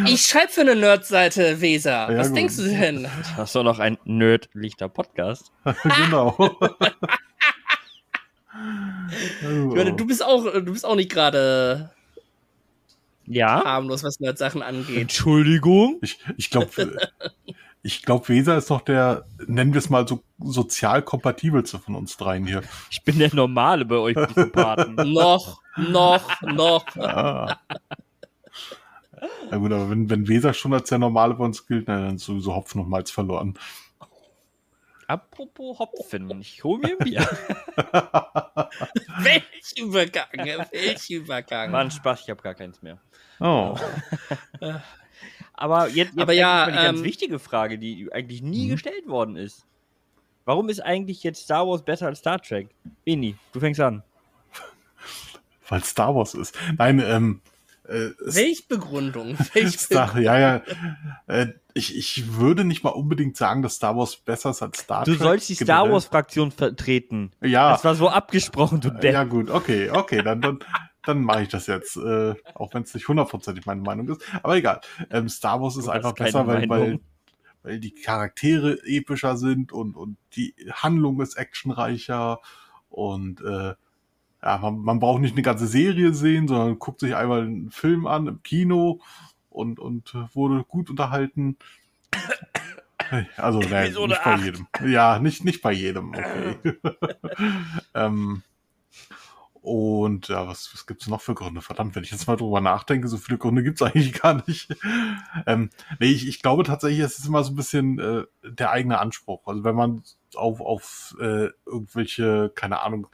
Ich 0.07 0.25
schreibe 0.25 0.51
für 0.51 0.61
eine 0.61 0.75
Nerd-Seite, 0.75 1.59
Weser. 1.59 2.09
Ja, 2.09 2.17
Was 2.17 2.29
gut. 2.29 2.37
denkst 2.37 2.55
du 2.55 2.63
denn? 2.63 3.07
Hast 3.35 3.55
du 3.55 3.61
noch 3.63 3.79
ein 3.79 3.97
Nerd-lichter 4.05 4.87
Podcast? 4.87 5.51
genau. 5.83 6.35
Ich 9.09 9.75
meine, 9.75 9.93
du 9.93 10.07
bist 10.07 10.23
auch, 10.23 10.43
du 10.45 10.63
bist 10.71 10.85
auch 10.85 10.95
nicht 10.95 11.11
gerade 11.11 11.91
Ja. 13.25 13.63
harmlos, 13.65 14.03
was 14.03 14.19
Nerd-Sachen 14.21 14.61
angeht. 14.61 14.97
Entschuldigung? 14.97 15.99
Ich, 16.01 16.19
ich 16.37 16.49
glaube, 16.49 16.97
ich 17.83 18.01
glaube, 18.03 18.29
Weser 18.29 18.57
ist 18.57 18.69
noch 18.69 18.81
der, 18.81 19.25
nennen 19.45 19.73
wir 19.73 19.79
es 19.79 19.89
mal 19.89 20.07
so 20.07 20.23
sozial 20.39 21.01
kompatibelste 21.01 21.79
von 21.79 21.95
uns 21.95 22.15
dreien 22.15 22.45
hier. 22.47 22.61
Ich 22.89 23.03
bin 23.03 23.19
der 23.19 23.35
Normale 23.35 23.83
bei 23.83 23.97
euch 23.97 24.15
Psychopathen. 24.15 24.95
noch, 25.13 25.61
noch, 25.77 26.41
noch. 26.41 26.85
Ah. 26.97 27.59
Na 29.49 29.57
gut, 29.57 29.71
aber 29.71 29.89
wenn, 29.89 30.09
wenn 30.09 30.27
Weser 30.27 30.53
schon 30.53 30.73
als 30.73 30.89
der 30.89 30.97
Normale 30.99 31.33
bei 31.35 31.43
uns 31.45 31.65
gilt, 31.65 31.87
na, 31.87 31.99
dann 31.99 32.17
ist 32.17 32.25
sowieso 32.25 32.53
Hopfen 32.53 32.81
und 32.81 32.89
Malz 32.89 33.09
verloren. 33.09 33.57
Apropos 35.07 35.79
Hopfen, 35.79 36.41
ich 36.41 36.63
hole 36.63 36.79
mir 36.79 36.91
ein 36.91 36.97
Bier. 36.97 37.21
Welch 39.19 39.77
Übergang, 39.77 40.27
welch 40.71 41.09
Übergang. 41.09 41.71
War 41.71 41.81
ein 41.81 41.91
Spaß, 41.91 42.21
ich 42.21 42.29
habe 42.29 42.41
gar 42.41 42.55
keins 42.55 42.81
mehr. 42.81 42.99
Oh. 43.39 43.75
Aber 45.53 45.87
jetzt, 45.87 46.13
jetzt 46.13 46.19
Aber 46.19 46.33
ja, 46.33 46.65
mal 46.65 46.71
die 46.71 46.77
ganz 46.77 46.99
ähm, 46.99 47.05
wichtige 47.05 47.39
Frage, 47.39 47.77
die 47.79 48.11
eigentlich 48.11 48.41
nie 48.41 48.67
Mhm. 48.67 48.71
gestellt 48.71 49.07
worden 49.07 49.37
ist. 49.37 49.65
Warum 50.43 50.69
ist 50.69 50.81
eigentlich 50.81 51.23
jetzt 51.23 51.43
Star 51.43 51.65
Wars 51.67 51.83
besser 51.83 52.07
als 52.07 52.19
Star 52.19 52.41
Trek? 52.41 52.69
Beni, 53.05 53.35
du 53.53 53.59
fängst 53.59 53.79
an. 53.79 54.03
Weil 55.69 55.83
Star 55.83 56.15
Wars 56.15 56.33
ist. 56.33 56.57
Nein, 56.77 56.99
ähm, 57.05 57.41
äh, 57.87 58.09
es- 58.25 58.35
Welch 58.35 58.67
Begründung, 58.67 59.37
welch 59.53 59.79
Star, 59.79 60.17
ja, 60.19 60.37
ja. 60.39 60.61
Äh, 61.27 61.47
ich, 61.73 61.95
ich 61.97 62.35
würde 62.35 62.63
nicht 62.63 62.83
mal 62.83 62.91
unbedingt 62.91 63.35
sagen, 63.35 63.61
dass 63.61 63.75
Star 63.75 63.97
Wars 63.97 64.15
besser 64.15 64.51
ist 64.51 64.61
als 64.61 64.79
Star 64.79 65.03
Du 65.03 65.11
Trek. 65.11 65.21
sollst 65.21 65.49
die 65.49 65.55
generell. 65.55 65.75
Star 65.83 65.91
Wars-Fraktion 65.91 66.51
vertreten. 66.51 67.31
Ja, 67.41 67.71
Das 67.73 67.83
war 67.83 67.95
so 67.95 68.09
abgesprochen, 68.09 68.79
du 68.79 68.89
Depp. 68.91 69.13
ja 69.13 69.23
gut, 69.25 69.49
okay, 69.49 69.89
okay, 69.89 70.21
dann, 70.23 70.39
dann, 70.41 70.59
dann 71.03 71.21
mache 71.21 71.43
ich 71.43 71.49
das 71.49 71.67
jetzt, 71.67 71.97
äh, 71.97 72.33
auch 72.53 72.73
wenn 72.73 72.83
es 72.83 72.93
nicht 72.93 73.07
hundertprozentig 73.07 73.65
meine 73.65 73.81
Meinung 73.81 74.07
ist. 74.07 74.21
Aber 74.41 74.55
egal. 74.55 74.79
Ähm, 75.11 75.27
Star 75.27 75.61
Wars 75.61 75.75
ist 75.75 75.87
Du 75.87 75.91
einfach 75.91 76.13
besser, 76.13 76.47
weil, 76.47 76.67
weil, 76.69 76.99
weil 77.61 77.79
die 77.79 77.91
Charaktere 77.93 78.77
epischer 78.85 79.35
sind 79.37 79.73
und, 79.73 79.95
und 79.97 80.17
die 80.37 80.55
Handlung 80.71 81.19
ist 81.21 81.35
actionreicher 81.35 82.39
und 82.89 83.41
äh, 83.41 83.73
ja, 84.45 84.59
man, 84.59 84.79
man 84.79 84.99
braucht 84.99 85.21
nicht 85.21 85.33
eine 85.33 85.41
ganze 85.41 85.65
Serie 85.65 86.13
sehen, 86.13 86.47
sondern 86.47 86.77
guckt 86.77 86.99
sich 86.99 87.15
einmal 87.15 87.41
einen 87.41 87.71
Film 87.71 88.05
an 88.05 88.27
im 88.27 88.43
Kino 88.43 89.01
und, 89.49 89.79
und 89.79 90.13
äh, 90.13 90.35
wurde 90.35 90.63
gut 90.63 90.91
unterhalten. 90.91 91.57
Also, 93.37 93.59
nein, 93.59 93.91
nicht 93.91 94.23
bei 94.23 94.33
acht. 94.33 94.43
jedem. 94.43 94.67
Ja, 94.85 95.19
nicht, 95.19 95.43
nicht 95.43 95.61
bei 95.61 95.71
jedem, 95.71 96.09
okay. 96.09 96.57
ähm, 97.93 98.43
und 99.61 100.27
ja, 100.27 100.47
was, 100.47 100.69
was 100.73 100.85
gibt's 100.85 101.07
noch 101.07 101.21
für 101.21 101.33
Gründe? 101.33 101.61
Verdammt, 101.61 101.95
wenn 101.95 102.03
ich 102.03 102.11
jetzt 102.11 102.27
mal 102.27 102.35
drüber 102.35 102.61
nachdenke, 102.61 103.07
so 103.07 103.17
viele 103.17 103.39
Gründe 103.39 103.63
gibt's 103.63 103.81
eigentlich 103.81 104.13
gar 104.21 104.43
nicht. 104.45 104.75
ähm, 105.47 105.71
nee, 105.99 106.07
ich, 106.07 106.27
ich 106.27 106.43
glaube 106.43 106.63
tatsächlich, 106.63 106.99
es 106.99 107.17
ist 107.17 107.27
immer 107.27 107.43
so 107.43 107.51
ein 107.51 107.55
bisschen 107.55 107.97
äh, 107.97 108.23
der 108.43 108.69
eigene 108.69 108.99
Anspruch. 108.99 109.47
Also 109.47 109.63
wenn 109.63 109.75
man 109.75 110.03
auf, 110.35 110.61
auf 110.61 111.15
äh, 111.19 111.49
irgendwelche, 111.65 112.51
keine 112.53 112.81
Ahnung, 112.81 113.07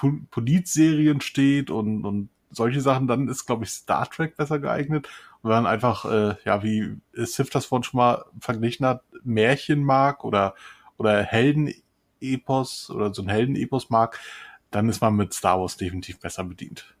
Po- 0.00 0.18
Polizserien 0.30 1.20
steht 1.20 1.68
und, 1.70 2.06
und 2.06 2.30
solche 2.50 2.80
Sachen, 2.80 3.06
dann 3.06 3.28
ist, 3.28 3.44
glaube 3.44 3.64
ich, 3.64 3.70
Star 3.70 4.08
Trek 4.08 4.34
besser 4.36 4.58
geeignet. 4.58 5.06
Und 5.42 5.50
wenn 5.50 5.62
man 5.62 5.66
einfach, 5.72 6.06
äh, 6.06 6.36
ja, 6.44 6.62
wie 6.62 6.96
Sif 7.12 7.50
das 7.50 7.66
vorhin 7.66 7.84
schon 7.84 7.98
mal 7.98 8.24
verglichen 8.40 8.86
hat, 8.86 9.02
Märchen 9.24 9.84
mag 9.84 10.24
oder, 10.24 10.54
oder 10.96 11.22
Heldenepos 11.22 12.88
oder 12.90 13.12
so 13.12 13.20
ein 13.22 13.28
Heldenepos 13.28 13.90
mag, 13.90 14.18
dann 14.70 14.88
ist 14.88 15.02
man 15.02 15.14
mit 15.16 15.34
Star 15.34 15.60
Wars 15.60 15.76
definitiv 15.76 16.18
besser 16.18 16.44
bedient. 16.44 16.94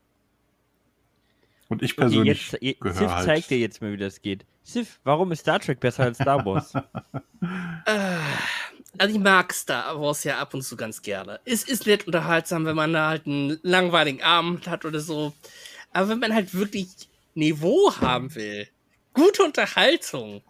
Und 1.68 1.82
ich 1.82 1.92
Okay, 1.92 2.02
persönlich 2.02 2.50
jetzt, 2.50 2.62
je- 2.62 2.76
gehöre 2.80 2.94
Sif 2.98 3.10
halt. 3.16 3.26
zeigt 3.26 3.50
dir 3.50 3.58
jetzt 3.58 3.80
mal, 3.80 3.92
wie 3.92 3.96
das 3.96 4.20
geht. 4.20 4.44
Sif, 4.62 5.00
warum 5.04 5.32
ist 5.32 5.40
Star 5.40 5.58
Trek 5.58 5.80
besser 5.80 6.04
als 6.04 6.18
Star 6.18 6.44
Wars? 6.44 6.74
Äh, 6.74 6.80
Also 8.98 9.14
ich 9.14 9.20
mag 9.20 9.52
Star 9.52 10.00
Wars 10.00 10.24
ja 10.24 10.38
ab 10.38 10.54
und 10.54 10.62
zu 10.62 10.76
ganz 10.76 11.00
gerne. 11.00 11.40
Es 11.44 11.62
ist 11.62 11.86
nett 11.86 12.06
unterhaltsam, 12.06 12.64
wenn 12.64 12.76
man 12.76 12.92
da 12.92 13.08
halt 13.08 13.26
einen 13.26 13.58
langweiligen 13.62 14.22
Abend 14.22 14.66
hat 14.68 14.84
oder 14.84 15.00
so. 15.00 15.32
Aber 15.92 16.08
wenn 16.08 16.18
man 16.18 16.34
halt 16.34 16.54
wirklich 16.54 16.88
Niveau 17.34 17.94
haben 18.00 18.34
will, 18.34 18.68
gute 19.14 19.42
Unterhaltung 19.42 20.42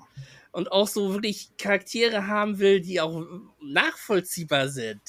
und 0.52 0.72
auch 0.72 0.88
so 0.88 1.12
wirklich 1.12 1.50
Charaktere 1.58 2.26
haben 2.26 2.58
will, 2.58 2.80
die 2.80 3.00
auch 3.00 3.24
nachvollziehbar 3.62 4.68
sind, 4.68 5.00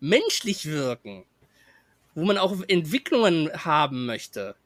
menschlich 0.00 0.66
wirken, 0.66 1.24
wo 2.14 2.24
man 2.24 2.38
auch 2.38 2.56
Entwicklungen 2.66 3.50
haben 3.52 4.06
möchte, 4.06 4.56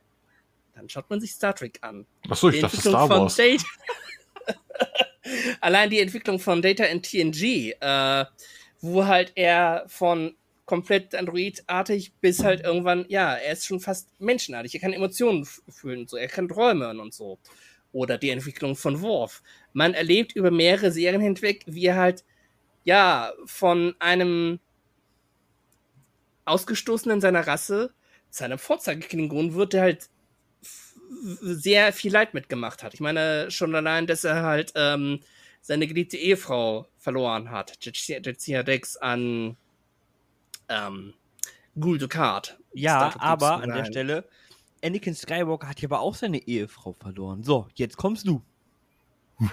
dann 0.75 0.89
schaut 0.89 1.11
man 1.11 1.21
sich 1.21 1.33
Star 1.33 1.55
Trek 1.55 1.79
an. 1.83 2.07
Achso, 2.29 2.49
ich 2.49 2.57
Die 2.57 2.63
dachte 2.63 2.77
Entwicklung 2.77 2.95
Star 2.95 3.09
von 3.09 3.21
Wars. 3.23 3.37
Allein 5.61 5.91
die 5.91 6.01
Entwicklung 6.01 6.39
von 6.39 6.63
Data 6.63 6.85
in 6.85 7.03
TNG, 7.03 7.75
äh, 7.81 8.25
wo 8.81 9.07
halt 9.07 9.33
er 9.35 9.85
von 9.87 10.35
komplett 10.65 11.15
androidartig 11.15 12.15
bis 12.21 12.43
halt 12.43 12.63
irgendwann, 12.63 13.05
ja, 13.09 13.35
er 13.35 13.53
ist 13.53 13.67
schon 13.67 13.81
fast 13.81 14.09
menschenartig. 14.21 14.75
Er 14.75 14.81
kann 14.81 14.93
Emotionen 14.93 15.47
fühlen 15.69 16.01
und 16.01 16.11
so, 16.11 16.17
er 16.17 16.29
kann 16.29 16.49
träumen 16.49 17.01
und 17.01 17.13
so. 17.13 17.39
Oder 17.93 18.17
die 18.17 18.31
Entwicklung 18.31 18.75
von 18.75 19.03
Worf. 19.03 19.43
Man 19.73 19.93
erlebt 19.93 20.35
über 20.35 20.51
mehrere 20.51 20.91
Serien 20.91 21.21
hinweg, 21.21 21.65
wie 21.67 21.87
er 21.87 21.97
halt, 21.97 22.25
ja, 22.85 23.33
von 23.45 23.95
einem 23.99 24.61
Ausgestoßenen 26.45 27.21
seiner 27.21 27.47
Rasse 27.47 27.93
zu 28.31 28.45
einem 28.45 28.59
Vorzeigeklingon 28.59 29.55
wird, 29.55 29.75
der 29.75 29.83
halt 29.83 30.09
sehr 31.41 31.93
viel 31.93 32.13
Leid 32.13 32.35
mitgemacht 32.35 32.83
hat. 32.83 32.95
Ich 32.95 33.01
meine, 33.01 33.51
schon 33.51 33.75
allein, 33.75 34.07
dass 34.07 34.25
er 34.25 34.43
halt 34.43 34.73
ähm, 34.75 35.21
seine 35.61 35.87
geliebte 35.87 36.17
Ehefrau 36.17 36.89
verloren 36.99 37.51
hat, 37.51 37.79
Jetsia 37.85 38.63
Dex 38.63 38.97
an 38.97 39.57
ähm, 40.69 41.15
Gul 41.79 41.99
Dukat. 41.99 42.59
ja, 42.73 43.15
aber 43.19 43.63
an 43.63 43.71
der. 43.73 43.85
Stelle, 43.85 44.25
Anakin 44.85 45.15
Skywalker 45.15 45.69
hat 45.69 45.81
ja 45.81 45.89
aber 45.89 46.01
auch 46.01 46.15
seine 46.15 46.39
Ehefrau 46.39 46.93
verloren. 46.95 47.43
So, 47.43 47.69
jetzt 47.75 47.97
kommst 47.97 48.27
du. 48.27 48.43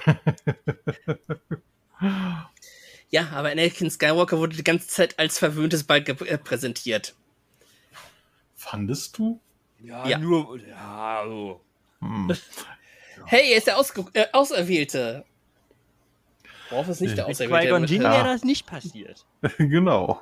Ja, 3.12 3.30
aber 3.32 3.50
Anakin 3.50 3.89
Skywalker 3.89 4.38
wurde 4.38 4.56
die 4.56 4.63
ganze 4.63 4.88
Zeit 4.88 5.18
als 5.18 5.39
verwöhntes 5.39 5.88
gep- 5.89 6.25
äh, 6.25 6.38
präsentiert. 6.38 7.16
Fandest 8.56 9.18
du? 9.18 9.42
Ja, 9.83 10.07
Ja. 10.07 10.17
nur. 10.17 10.59
Ja, 10.67 11.24
so. 11.25 11.62
Hm. 12.01 12.31
Hey, 13.25 13.51
er 13.51 13.57
ist 13.57 13.67
der 13.67 13.77
Ausge 13.77 14.05
äh, 14.13 14.25
Auserwählte. 14.31 15.25
Worf 16.69 16.88
ist 16.88 17.01
nicht 17.01 17.17
der 17.17 17.27
Auserwählte. 17.27 17.79
Mit- 17.79 17.89
Jinn 17.89 18.01
wäre 18.03 18.24
das 18.24 18.43
nicht 18.43 18.65
passiert. 18.65 19.25
genau. 19.57 20.19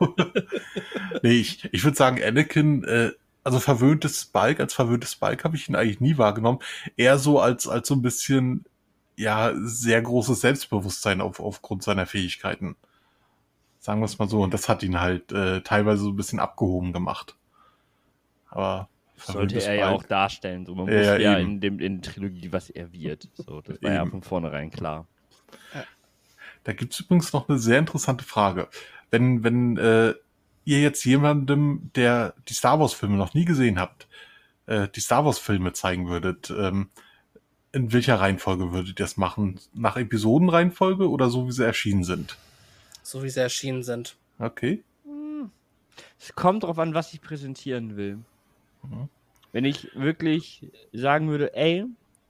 nee, 1.21 1.33
ich, 1.39 1.69
ich 1.71 1.83
würde 1.83 1.95
sagen, 1.95 2.21
Anakin, 2.21 2.83
äh, 2.85 3.11
also 3.43 3.59
verwöhntes 3.59 4.25
Balk, 4.25 4.59
als 4.59 4.73
verwöhntes 4.73 5.15
Balk 5.15 5.43
habe 5.43 5.55
ich 5.55 5.69
ihn 5.69 5.75
eigentlich 5.75 6.01
nie 6.01 6.17
wahrgenommen. 6.17 6.59
Eher 6.97 7.17
so 7.17 7.39
als, 7.39 7.67
als 7.67 7.87
so 7.87 7.93
ein 7.95 8.01
bisschen, 8.01 8.65
ja, 9.15 9.53
sehr 9.55 10.01
großes 10.01 10.41
Selbstbewusstsein 10.41 11.21
auf, 11.21 11.39
aufgrund 11.39 11.83
seiner 11.83 12.07
Fähigkeiten. 12.07 12.75
Sagen 13.79 14.01
wir 14.01 14.05
es 14.05 14.17
mal 14.19 14.27
so. 14.27 14.41
Und 14.41 14.53
das 14.53 14.67
hat 14.67 14.83
ihn 14.83 14.99
halt 14.99 15.31
äh, 15.31 15.61
teilweise 15.61 16.01
so 16.01 16.09
ein 16.09 16.15
bisschen 16.17 16.39
abgehoben 16.39 16.91
gemacht. 16.93 17.35
Aber 18.49 18.89
Sollte 19.17 19.61
er 19.63 19.75
ja 19.75 19.89
auch 19.89 20.03
darstellen. 20.03 20.65
So, 20.65 20.75
man 20.75 20.87
Ja, 20.87 20.99
wusste 20.99 21.21
ja, 21.21 21.31
ja 21.31 21.37
in, 21.37 21.59
dem, 21.59 21.79
in 21.79 22.01
der 22.01 22.11
Trilogie, 22.13 22.51
was 22.51 22.69
er 22.69 22.91
wird. 22.93 23.27
So, 23.33 23.61
das 23.61 23.81
war 23.81 23.91
ja 23.91 24.01
Eben. 24.01 24.11
von 24.11 24.21
vornherein 24.21 24.69
klar. 24.71 25.07
Da 26.63 26.73
gibt's 26.73 26.99
übrigens 26.99 27.33
noch 27.33 27.49
eine 27.49 27.57
sehr 27.57 27.79
interessante 27.79 28.23
Frage. 28.23 28.67
Wenn, 29.09 29.43
wenn 29.43 29.77
äh, 29.77 30.13
ihr 30.65 30.81
jetzt 30.81 31.03
jemandem, 31.05 31.91
der 31.95 32.33
die 32.47 32.53
Star 32.53 32.79
Wars-Filme 32.79 33.15
noch 33.15 33.33
nie 33.33 33.45
gesehen 33.45 33.79
habt, 33.79 34.07
äh, 34.65 34.87
die 34.89 34.99
Star 34.99 35.25
Wars-Filme 35.25 35.73
zeigen 35.73 36.09
würdet, 36.09 36.49
ähm, 36.49 36.89
in 37.71 37.93
welcher 37.93 38.19
Reihenfolge 38.19 38.71
würdet 38.71 38.89
ihr 38.99 39.05
das 39.05 39.17
machen? 39.17 39.59
Nach 39.73 39.97
Episodenreihenfolge 39.97 41.09
oder 41.09 41.29
so, 41.29 41.47
wie 41.47 41.51
sie 41.51 41.65
erschienen 41.65 42.03
sind? 42.03 42.37
So 43.01 43.23
wie 43.23 43.29
sie 43.29 43.39
erschienen 43.39 43.83
sind. 43.83 44.17
Okay. 44.39 44.83
Es 46.19 46.33
kommt 46.35 46.63
drauf 46.63 46.79
an, 46.79 46.93
was 46.93 47.13
ich 47.13 47.21
präsentieren 47.21 47.95
will. 47.95 48.19
Mhm. 48.83 49.09
Wenn 49.51 49.65
ich 49.65 49.89
wirklich 49.95 50.71
sagen 50.93 51.29
würde, 51.29 51.55
ey, 51.55 51.85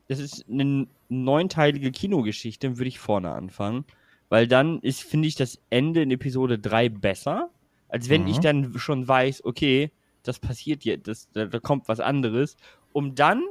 das 0.07 0.19
ist 0.19 0.45
eine 0.49 0.87
neunteilige 1.09 1.91
Kinogeschichte, 1.91 2.67
dann 2.67 2.77
würde 2.77 2.87
ich 2.89 2.99
vorne 2.99 3.31
anfangen. 3.31 3.85
Weil 4.29 4.47
dann 4.47 4.79
ist, 4.81 5.03
finde 5.03 5.27
ich, 5.27 5.35
das 5.35 5.59
Ende 5.69 6.01
in 6.01 6.11
Episode 6.11 6.59
3 6.59 6.89
besser, 6.89 7.49
als 7.89 8.09
wenn 8.09 8.21
Mhm. 8.23 8.27
ich 8.27 8.39
dann 8.39 8.77
schon 8.77 9.07
weiß, 9.07 9.45
okay, 9.45 9.91
das 10.23 10.39
passiert 10.39 10.83
jetzt, 10.83 11.07
das, 11.07 11.29
da, 11.31 11.45
da 11.45 11.59
kommt 11.59 11.87
was 11.87 11.99
anderes, 12.01 12.57
um 12.93 13.15
dann 13.15 13.41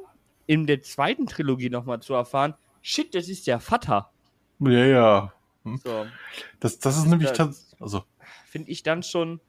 in 0.47 0.67
der 0.67 0.83
zweiten 0.83 1.26
Trilogie 1.26 1.71
nochmal 1.71 2.00
zu 2.00 2.12
erfahren, 2.15 2.55
shit, 2.83 3.15
das 3.15 3.29
ist 3.29 3.47
der 3.47 3.59
Vater. 3.61 4.11
Ja, 4.61 4.71
ja. 4.85 5.33
So, 5.83 6.07
Das, 6.61 6.79
das 6.79 6.97
ist 6.99 7.07
nämlich 7.07 7.33
das- 7.33 7.75
also 7.81 8.05
finde 8.47 8.71
ich 8.71 8.83
dann 8.83 9.03
schon 9.03 9.41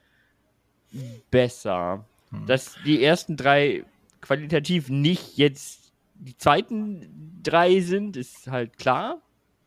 besser. 1.30 2.06
Hm. 2.32 2.46
Dass 2.46 2.76
die 2.86 3.04
ersten 3.04 3.38
drei 3.38 3.86
qualitativ 4.22 4.90
nicht 4.90 5.38
jetzt 5.38 5.94
die 6.16 6.38
zweiten 6.38 7.40
drei 7.44 7.80
sind, 7.80 8.18
ist 8.18 8.48
halt 8.48 8.78
klar. 8.78 9.22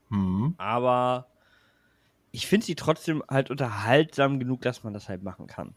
hm. 0.09 0.55
Aber 0.59 1.27
ich 2.33 2.47
finde 2.47 2.67
sie 2.67 2.75
trotzdem 2.75 3.23
halt 3.29 3.51
unterhaltsam 3.51 4.39
genug, 4.39 4.63
dass 4.63 4.85
man 4.85 4.93
das 4.93 5.09
halt 5.09 5.23
machen 5.23 5.47
kann. 5.47 5.75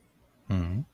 Mhm. 0.47 0.85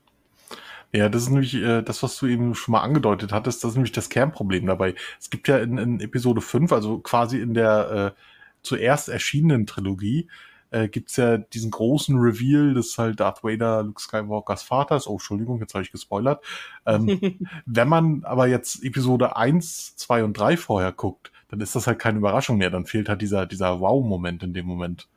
Ja, 0.92 1.08
das 1.08 1.22
ist 1.22 1.28
nämlich 1.28 1.54
äh, 1.54 1.82
das, 1.82 2.02
was 2.02 2.18
du 2.18 2.26
eben 2.26 2.54
schon 2.54 2.72
mal 2.72 2.80
angedeutet 2.80 3.32
hattest, 3.32 3.62
das 3.62 3.70
ist 3.70 3.76
nämlich 3.76 3.92
das 3.92 4.08
Kernproblem 4.08 4.66
dabei. 4.66 4.94
Es 5.20 5.30
gibt 5.30 5.46
ja 5.46 5.58
in, 5.58 5.78
in 5.78 6.00
Episode 6.00 6.40
5, 6.40 6.72
also 6.72 6.98
quasi 6.98 7.40
in 7.40 7.54
der 7.54 8.14
äh, 8.16 8.20
zuerst 8.62 9.08
erschienenen 9.08 9.66
Trilogie, 9.66 10.28
äh, 10.70 10.88
gibt's 10.88 11.16
ja 11.16 11.38
diesen 11.38 11.70
großen 11.70 12.16
Reveal, 12.18 12.74
dass 12.74 12.96
halt 12.96 13.20
Darth 13.20 13.42
Vader 13.42 13.82
Luke 13.82 14.00
Skywalkers 14.00 14.62
Vater 14.62 14.96
ist. 14.96 15.06
Oh, 15.06 15.14
Entschuldigung, 15.14 15.60
jetzt 15.60 15.74
habe 15.74 15.82
ich 15.82 15.92
gespoilert. 15.92 16.44
Ähm, 16.86 17.38
wenn 17.66 17.88
man 17.88 18.24
aber 18.24 18.46
jetzt 18.46 18.84
Episode 18.84 19.36
1, 19.36 19.96
2 19.96 20.24
und 20.24 20.38
3 20.38 20.56
vorher 20.56 20.92
guckt, 20.92 21.32
dann 21.48 21.60
ist 21.60 21.74
das 21.74 21.86
halt 21.86 21.98
keine 21.98 22.18
Überraschung 22.18 22.58
mehr. 22.58 22.70
Dann 22.70 22.86
fehlt 22.86 23.08
halt 23.08 23.20
dieser, 23.20 23.46
dieser 23.46 23.80
Wow-Moment 23.80 24.42
in 24.42 24.54
dem 24.54 24.66
Moment. 24.66 25.08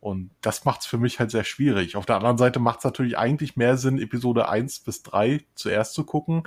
Und 0.00 0.30
das 0.42 0.66
macht's 0.66 0.84
für 0.84 0.98
mich 0.98 1.18
halt 1.18 1.30
sehr 1.30 1.44
schwierig. 1.44 1.96
Auf 1.96 2.04
der 2.04 2.16
anderen 2.16 2.36
Seite 2.36 2.60
macht's 2.60 2.84
natürlich 2.84 3.16
eigentlich 3.16 3.56
mehr 3.56 3.78
Sinn, 3.78 3.98
Episode 3.98 4.50
1 4.50 4.80
bis 4.80 5.02
3 5.02 5.42
zuerst 5.54 5.94
zu 5.94 6.04
gucken, 6.04 6.42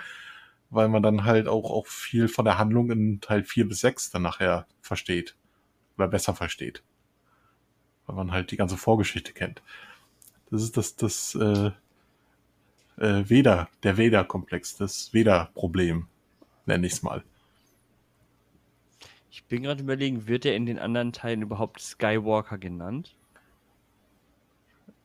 weil 0.70 0.90
man 0.90 1.02
dann 1.02 1.24
halt 1.24 1.48
auch, 1.48 1.72
auch 1.72 1.88
viel 1.88 2.28
von 2.28 2.46
der 2.46 2.60
Handlung 2.60 2.92
in 2.92 3.20
Teil 3.20 3.44
4 3.44 3.68
bis 3.68 3.80
6 3.80 4.12
dann 4.12 4.22
nachher 4.22 4.68
versteht. 4.82 5.36
Oder 5.98 6.08
besser 6.08 6.36
versteht. 6.36 6.84
Weil 8.08 8.16
man 8.16 8.32
halt 8.32 8.52
die 8.52 8.58
ganze 8.58 8.78
Vorgeschichte 8.78 9.34
kennt. 9.34 9.62
Das 10.50 10.64
ist 10.64 10.78
das, 10.78 10.96
das 10.96 11.36
äh, 11.36 11.72
äh, 12.98 13.30
Veda, 13.30 13.70
der 13.84 13.98
Veda-Komplex, 13.98 14.78
das 14.78 15.14
Veda-Problem, 15.14 16.08
nenne 16.66 16.88
ich 16.88 16.94
es 16.94 17.04
mal. 17.04 17.24
Ich 19.30 19.44
bin 19.44 19.64
gerade 19.64 19.84
überlegen, 19.84 20.28
wird 20.28 20.46
er 20.46 20.56
in 20.56 20.66
den 20.66 20.80
anderen 20.80 21.14
Teilen 21.14 21.42
überhaupt 21.42 21.82
Skywalker 21.82 22.58
genannt? 22.58 23.16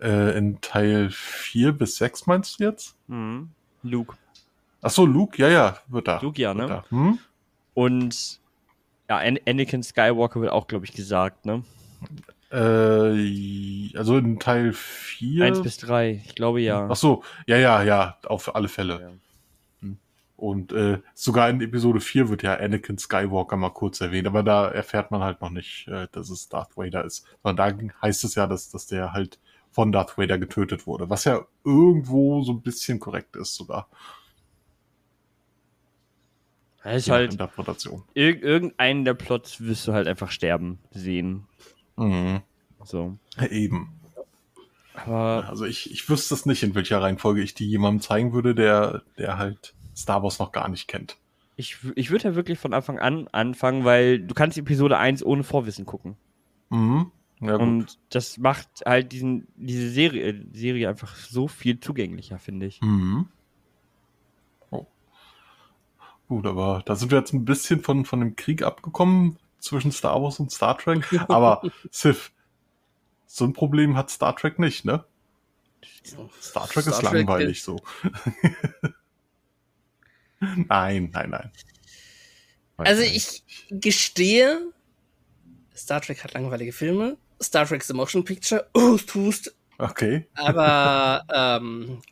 Äh, 0.01 0.37
in 0.39 0.61
Teil 0.61 1.11
4 1.11 1.73
bis 1.73 1.97
6 1.97 2.27
meinst 2.27 2.59
du 2.59 2.65
jetzt? 2.65 2.97
Mhm. 3.09 3.51
Luke. 3.83 4.17
Ach 4.81 4.91
so, 4.91 5.05
Luke, 5.07 5.41
ja, 5.41 5.49
ja, 5.49 5.79
wird 5.89 6.09
da. 6.09 6.21
Luke, 6.21 6.41
ja, 6.41 6.55
ne? 6.55 6.83
Hm? 6.89 7.19
Und 7.75 8.41
ja, 9.09 9.19
An 9.19 9.39
Anakin 9.47 9.83
Skywalker 9.83 10.41
wird 10.41 10.51
auch, 10.51 10.67
glaube 10.67 10.87
ich, 10.87 10.93
gesagt, 10.93 11.45
ne? 11.45 11.63
Äh, 12.53 13.97
also 13.97 14.19
in 14.19 14.39
Teil 14.39 14.73
4. 14.73 15.45
Eins 15.45 15.63
bis 15.63 15.79
drei, 15.79 16.23
ich 16.25 16.35
glaube 16.35 16.61
ja. 16.61 16.89
Ach 16.91 16.97
so, 16.97 17.25
ja, 17.47 17.57
ja, 17.57 17.83
ja, 17.83 18.19
auf 18.27 18.55
alle 18.55 18.69
Fälle. 18.69 19.01
Ja. 19.01 19.11
Und 20.43 20.73
äh, 20.73 20.99
sogar 21.15 21.49
in 21.51 21.61
Episode 21.61 22.01
4 22.01 22.29
wird 22.29 22.43
ja 22.43 22.57
Anakin 22.57 22.99
Skywalker 22.99 23.57
mal 23.57 23.71
kurz 23.71 24.01
erwähnt, 24.01 24.27
aber 24.27 24.43
da 24.43 24.69
erfährt 24.69 25.13
man 25.13 25.23
halt 25.23 25.41
noch 25.41 25.51
nicht, 25.51 25.87
äh, 25.87 26.09
dass 26.11 26.31
es 26.31 26.49
Darth 26.49 26.77
Vader 26.77 27.05
ist. 27.05 27.25
Sondern 27.45 27.79
da 27.79 27.93
heißt 28.03 28.25
es 28.25 28.35
ja, 28.35 28.49
dass, 28.49 28.69
dass 28.69 28.89
der 28.89 29.13
halt 29.13 29.39
von 29.71 29.93
Darth 29.93 30.19
Vader 30.19 30.39
getötet 30.39 30.85
wurde, 30.87 31.09
was 31.09 31.25
ja 31.25 31.47
irgendwo 31.65 32.43
so 32.43 32.55
ein 32.55 32.61
bisschen 32.61 32.99
korrekt 32.99 33.37
ist 33.37 33.55
sogar. 33.55 33.89
Das 36.83 36.97
ist 36.97 37.11
halt, 37.11 37.31
Interpretation. 37.31 38.03
irg 38.15 38.43
irgendeinen 38.43 39.05
der 39.05 39.15
Plots 39.15 39.61
wirst 39.61 39.87
du 39.87 39.93
halt 39.93 40.09
einfach 40.09 40.33
sterben 40.33 40.81
sehen. 40.91 41.47
Mhm. 41.97 42.41
So. 42.85 43.17
Eben. 43.51 43.93
Aber 44.95 45.47
Also 45.49 45.65
ich, 45.65 45.91
ich 45.91 46.09
wüsste 46.09 46.35
es 46.35 46.47
nicht, 46.47 46.63
in 46.63 46.75
welcher 46.75 47.01
Reihenfolge 47.01 47.43
ich 47.43 47.55
die 47.55 47.67
jemandem 47.69 48.01
zeigen 48.01 48.33
würde, 48.33 48.55
der, 48.55 49.03
der 49.19 49.39
halt 49.39 49.75
Star 49.97 50.23
Wars 50.23 50.39
noch 50.39 50.53
gar 50.53 50.69
nicht 50.69 50.89
kennt. 50.89 51.17
ich, 51.57 51.79
ich 51.95 52.11
würde 52.11 52.25
ja 52.25 52.35
wirklich 52.35 52.59
von 52.59 52.75
Anfang 52.75 52.99
an 52.99 53.29
anfangen, 53.29 53.85
weil 53.85 54.21
du 54.21 54.35
kannst 54.35 54.59
Episode 54.59 54.99
1 54.99 55.25
ohne 55.25 55.45
Vorwissen 55.45 55.87
gucken. 55.87 56.17
Mhm. 56.71 57.11
Ja. 57.41 57.57
Und 57.57 57.99
das 58.11 58.39
macht 58.39 58.69
halt 58.87 59.13
diesen, 59.13 59.49
diese 59.57 59.91
Serie, 59.91 60.45
Serie 60.53 60.89
einfach 60.89 61.17
so 61.17 61.49
viel 61.49 61.81
zugänglicher, 61.81 62.39
finde 62.39 62.67
ich. 62.67 62.81
Mhm. 62.81 63.27
Oh. 64.71 64.87
Gut, 66.29 66.47
aber 66.47 66.83
da 66.87 66.95
sind 66.95 67.11
wir 67.11 67.19
jetzt 67.19 67.33
ein 67.33 67.45
bisschen 67.45 67.81
von, 67.81 68.05
von 68.05 68.21
dem 68.21 68.37
Krieg 68.37 68.63
abgekommen 68.63 69.39
zwischen 69.63 69.93
Star 69.93 70.21
Wars 70.21 70.39
und 70.41 70.53
Star 70.53 70.77
Trek. 70.77 71.09
Aber 71.29 71.63
Sif, 71.91 72.33
so 73.27 73.45
ein 73.45 73.55
Problem 73.55 73.97
hat 73.97 74.11
Star 74.11 74.37
Trek 74.37 74.59
nicht, 74.59 74.85
ne? 74.85 75.05
Star 76.41 76.69
Trek 76.69 76.87
ist 76.87 76.97
Star 76.97 77.11
Trek 77.11 77.27
langweilig 77.27 77.63
so. 77.63 77.81
nein, 80.41 81.11
nein, 81.13 81.31
nein. 81.31 81.51
Also 82.77 83.03
ich 83.03 83.45
gestehe, 83.71 84.73
Star 85.75 86.01
Trek 86.01 86.25
hat 86.25 86.35
langweilige 86.35 86.73
Filme. 86.73 87.17
Star 87.41 87.67
Trek 87.67 87.83
The 87.85 87.95
Motion 87.95 88.25
Picture, 88.25 88.69
oh, 88.75 88.97
tust. 88.99 89.55
Okay. 89.79 90.27
Aber 90.35 91.25
ähm, 91.33 92.03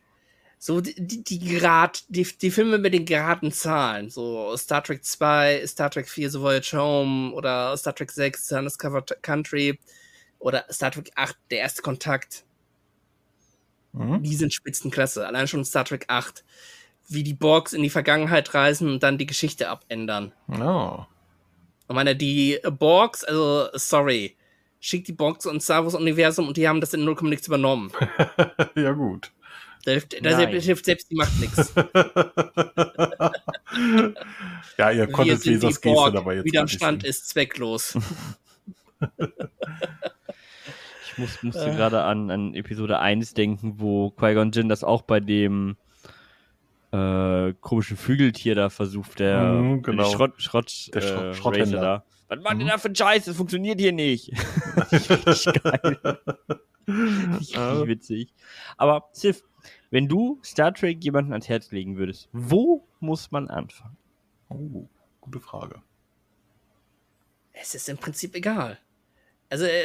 so 0.62 0.83
die, 0.83 0.94
die, 0.94 1.25
die 1.25 1.59
Grad, 1.59 2.05
die, 2.09 2.23
die 2.25 2.51
Filme 2.51 2.77
mit 2.77 2.92
den 2.92 3.07
geraden 3.07 3.51
Zahlen, 3.51 4.11
so 4.11 4.55
Star 4.59 4.85
Trek 4.85 5.03
2, 5.03 5.66
Star 5.66 5.90
Trek 5.90 6.07
4, 6.07 6.31
The 6.31 6.40
Voyage 6.40 6.77
Home 6.77 7.33
oder 7.33 7.75
Star 7.79 7.94
Trek 7.94 8.11
6, 8.11 8.49
The 8.49 8.55
Undiscovered 8.57 9.23
Country 9.23 9.79
oder 10.38 10.66
Star 10.70 10.90
Trek 10.90 11.11
8, 11.14 11.35
Der 11.51 11.61
erste 11.61 11.81
Kontakt, 11.81 12.44
Mhm. 13.92 14.23
die 14.23 14.37
sind 14.37 14.53
Spitzenklasse. 14.53 15.27
Allein 15.27 15.49
schon 15.49 15.64
Star 15.64 15.85
Trek 15.85 16.05
8, 16.09 16.44
wie 17.09 17.23
die 17.25 17.35
Borgs 17.35 17.73
in 17.73 17.83
die 17.83 17.90
Vergangenheit 17.90 18.55
reisen 18.55 18.88
und 18.88 19.03
dann 19.03 19.18
die 19.18 19.27
Geschichte 19.27 19.68
abändern. 19.68 20.33
Ja. 20.46 21.09
Ich 21.88 21.94
meine, 21.94 22.14
die 22.14 22.61
Borgs, 22.79 23.25
also, 23.25 23.66
sorry, 23.75 24.37
schickt 24.79 25.09
die 25.09 25.12
Borgs 25.12 25.44
ins 25.46 25.64
Star 25.64 25.83
Wars 25.83 25.94
Universum 25.96 26.46
und 26.46 26.57
die 26.57 26.68
haben 26.68 26.81
das 26.81 26.94
in 26.94 27.05
0, 27.05 27.16
nichts 27.23 27.49
übernommen. 27.49 27.90
ja, 28.77 28.92
gut. 28.92 29.33
Da 29.85 29.93
hilft, 29.93 30.25
da 30.25 30.37
hilft 30.38 30.85
selbst 30.85 31.11
die 31.11 31.14
Macht 31.14 31.38
nichts. 31.40 31.73
ja, 34.79 34.90
ihr 34.90 35.07
konntet 35.07 35.45
Lesers 35.45 35.81
Geste 35.81 36.12
dabei 36.12 36.37
jetzt 36.37 36.45
Widerstand 36.45 37.05
ist 37.05 37.29
zwecklos. 37.29 37.97
Ich 41.12 41.19
muss, 41.19 41.43
musste 41.43 41.71
gerade 41.73 42.03
an, 42.03 42.31
an 42.31 42.55
Episode 42.55 42.99
1 43.01 43.35
denken, 43.35 43.81
wo 43.81 44.11
Qui-Gon 44.11 44.53
Jinn 44.53 44.69
das 44.69 44.85
auch 44.85 45.03
bei 45.03 45.19
dem 45.21 45.77
äh, 46.93 47.53
komischen 47.61 47.97
Vögeltier 47.97 48.55
da 48.55 48.71
versucht, 48.71 49.19
der 49.19 49.43
Mhm, 49.43 49.83
genau. 49.83 50.05
der 50.05 50.11
Schrott, 50.11 50.33
Schrott, 50.40 50.90
Der 50.95 51.01
Schrott- 51.01 51.25
äh, 51.25 51.35
Schrotthändler. 51.35 51.81
Da. 51.81 52.05
Was 52.29 52.40
macht 52.43 52.55
Mhm. 52.55 52.61
ihr 52.61 52.66
da 52.69 52.79
für 52.79 52.88
ein 52.88 52.95
Scheiß? 52.97 53.25
Das 53.25 53.37
funktioniert 53.37 53.81
hier 53.81 53.93
nicht. 53.93 54.33
Richtig 54.93 55.62
geil. 55.62 55.99
Richtig 56.88 57.57
witzig. 57.87 58.33
Aber 58.77 59.09
Sif, 59.12 59.43
wenn 59.90 60.09
du 60.09 60.40
Star 60.44 60.72
Trek 60.72 61.03
jemanden 61.03 61.33
ans 61.33 61.48
Herz 61.48 61.70
legen 61.72 61.96
würdest, 61.96 62.29
wo 62.33 62.87
muss 63.00 63.31
man 63.31 63.48
anfangen? 63.48 63.96
Oh, 64.48 64.88
gute 65.20 65.40
Frage. 65.40 65.83
Es 67.53 67.74
ist 67.74 67.88
im 67.88 67.98
Prinzip 67.98 68.35
egal. 68.35 68.79
Also, 69.48 69.64
äh, 69.64 69.83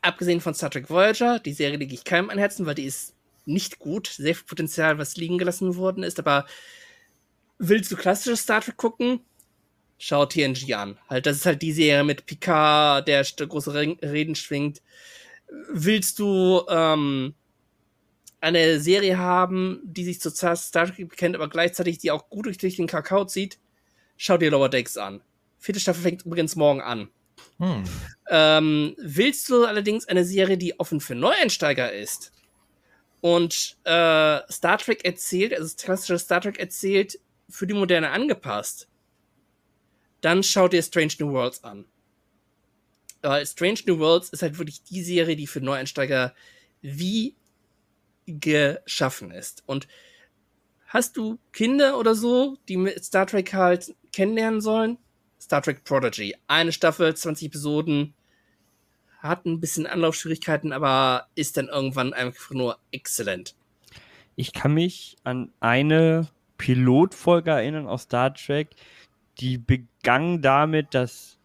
abgesehen 0.00 0.40
von 0.40 0.54
Star 0.54 0.70
Trek 0.70 0.88
Voyager, 0.88 1.38
die 1.38 1.52
Serie 1.52 1.76
lege 1.76 1.94
ich 1.94 2.04
keinem 2.04 2.30
an 2.30 2.38
Herzen, 2.38 2.66
weil 2.66 2.74
die 2.74 2.84
ist 2.84 3.14
nicht 3.44 3.78
gut. 3.78 4.06
Sehr 4.08 4.34
viel 4.34 4.46
Potenzial, 4.46 4.98
was 4.98 5.16
liegen 5.16 5.38
gelassen 5.38 5.76
worden 5.76 6.02
ist. 6.02 6.18
Aber 6.18 6.46
willst 7.58 7.92
du 7.92 7.96
klassisches 7.96 8.40
Star 8.40 8.60
Trek 8.60 8.76
gucken? 8.76 9.20
Schau 9.98 10.24
TNG 10.24 10.72
an. 10.74 10.98
Halt, 11.10 11.26
das 11.26 11.36
ist 11.36 11.46
halt 11.46 11.60
die 11.60 11.72
Serie 11.72 12.04
mit 12.04 12.24
Picard, 12.24 13.06
der 13.06 13.22
große 13.22 13.74
Re 13.74 13.96
Reden 14.02 14.34
schwingt. 14.34 14.80
Willst 15.72 16.18
du 16.18 16.62
ähm, 16.68 17.34
eine 18.40 18.80
Serie 18.80 19.18
haben, 19.18 19.80
die 19.84 20.04
sich 20.04 20.20
zu 20.20 20.30
Star 20.30 20.56
Trek 20.56 21.08
bekennt, 21.08 21.34
aber 21.34 21.48
gleichzeitig 21.48 21.98
die 21.98 22.10
auch 22.10 22.30
gut 22.30 22.46
durch, 22.46 22.76
den 22.76 22.86
Kakao 22.86 23.24
zieht? 23.24 23.58
Schau 24.16 24.38
dir 24.38 24.50
Lower 24.50 24.68
Decks 24.68 24.96
an. 24.96 25.20
Vierte 25.58 25.80
Staffel 25.80 26.02
fängt 26.02 26.24
übrigens 26.24 26.56
morgen 26.56 26.80
an. 26.80 27.08
Hm. 27.58 27.84
Ähm, 28.30 28.94
willst 28.98 29.48
du 29.48 29.64
allerdings 29.64 30.06
eine 30.06 30.24
Serie, 30.24 30.56
die 30.56 30.78
offen 30.78 31.00
für 31.00 31.14
Neueinsteiger 31.14 31.92
ist 31.92 32.32
und 33.20 33.76
äh, 33.84 34.40
Star 34.50 34.78
Trek 34.78 35.04
erzählt, 35.04 35.54
also 35.54 35.74
klassische 35.76 36.18
Star 36.18 36.40
Trek 36.40 36.58
erzählt, 36.58 37.18
für 37.48 37.66
die 37.66 37.74
Moderne 37.74 38.10
angepasst, 38.10 38.88
dann 40.20 40.42
schau 40.42 40.68
dir 40.68 40.82
Strange 40.82 41.12
New 41.18 41.32
Worlds 41.32 41.64
an. 41.64 41.84
Weil 43.22 43.44
Strange 43.44 43.80
New 43.86 43.98
Worlds 43.98 44.30
ist 44.30 44.42
halt 44.42 44.58
wirklich 44.58 44.82
die 44.84 45.02
Serie, 45.02 45.36
die 45.36 45.46
für 45.46 45.60
Neueinsteiger 45.60 46.34
wie 46.80 47.36
geschaffen 48.38 49.30
ist. 49.30 49.62
Und 49.66 49.88
hast 50.86 51.16
du 51.16 51.38
Kinder 51.52 51.98
oder 51.98 52.14
so, 52.14 52.56
die 52.68 52.76
mit 52.76 53.04
Star 53.04 53.26
Trek 53.26 53.52
halt 53.52 53.94
kennenlernen 54.12 54.60
sollen? 54.60 54.98
Star 55.40 55.62
Trek 55.62 55.84
Prodigy. 55.84 56.34
Eine 56.46 56.72
Staffel, 56.72 57.14
20 57.14 57.48
Episoden. 57.48 58.14
Hat 59.18 59.44
ein 59.46 59.60
bisschen 59.60 59.86
Anlaufschwierigkeiten, 59.86 60.72
aber 60.72 61.26
ist 61.34 61.56
dann 61.56 61.68
irgendwann 61.68 62.12
einfach 62.12 62.50
nur 62.50 62.78
exzellent. 62.90 63.54
Ich 64.36 64.52
kann 64.52 64.74
mich 64.74 65.16
an 65.24 65.52
eine 65.60 66.28
Pilotfolge 66.56 67.50
erinnern 67.50 67.86
aus 67.86 68.02
Star 68.02 68.34
Trek, 68.34 68.70
die 69.38 69.58
begann 69.58 70.42
damit, 70.42 70.94
dass 70.94 71.38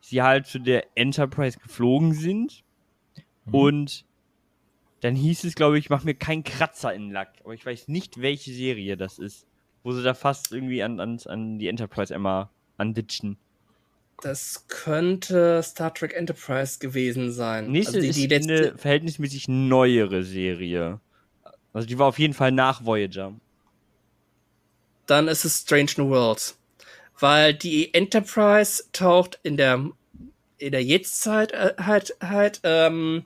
sie 0.00 0.22
halt 0.22 0.46
zu 0.46 0.58
der 0.58 0.86
Enterprise 0.96 1.58
geflogen 1.58 2.12
sind 2.14 2.64
Mhm. 3.44 3.54
und 3.54 4.04
dann 5.00 5.14
hieß 5.14 5.44
es, 5.44 5.54
glaube 5.54 5.78
ich, 5.78 5.90
mach 5.90 6.04
mir 6.04 6.14
keinen 6.14 6.44
Kratzer 6.44 6.92
in 6.92 7.06
den 7.06 7.12
Lack. 7.12 7.32
Aber 7.42 7.54
ich 7.54 7.64
weiß 7.64 7.88
nicht, 7.88 8.20
welche 8.20 8.52
Serie 8.52 8.96
das 8.96 9.18
ist. 9.18 9.46
Wo 9.82 9.92
sie 9.92 10.02
da 10.02 10.12
fast 10.12 10.52
irgendwie 10.52 10.82
an, 10.82 11.00
an, 11.00 11.18
an 11.24 11.58
die 11.58 11.68
Enterprise 11.68 12.14
einmal 12.14 12.50
anditschen. 12.76 13.38
Das 14.20 14.66
könnte 14.68 15.62
Star 15.62 15.94
Trek 15.94 16.14
Enterprise 16.14 16.78
gewesen 16.78 17.32
sein. 17.32 17.70
Nächste 17.70 17.96
also 17.96 18.12
die, 18.12 18.28
die 18.28 18.34
ist 18.34 18.50
eine 18.50 18.76
verhältnismäßig 18.76 19.48
neuere 19.48 20.22
Serie. 20.22 21.00
Also 21.72 21.88
die 21.88 21.98
war 21.98 22.06
auf 22.06 22.18
jeden 22.18 22.34
Fall 22.34 22.52
nach 22.52 22.84
Voyager. 22.84 23.32
Dann 25.06 25.28
ist 25.28 25.46
es 25.46 25.62
Strange 25.62 25.92
New 25.96 26.10
Worlds. 26.10 26.58
Weil 27.18 27.54
die 27.54 27.94
Enterprise 27.94 28.84
taucht 28.92 29.38
in 29.42 29.56
der 29.56 29.90
in 30.58 30.72
der 30.72 30.84
Jetztzeit 30.84 31.52
äh, 31.52 31.74
halt 31.78 32.14
halt 32.20 32.60
ähm, 32.64 33.24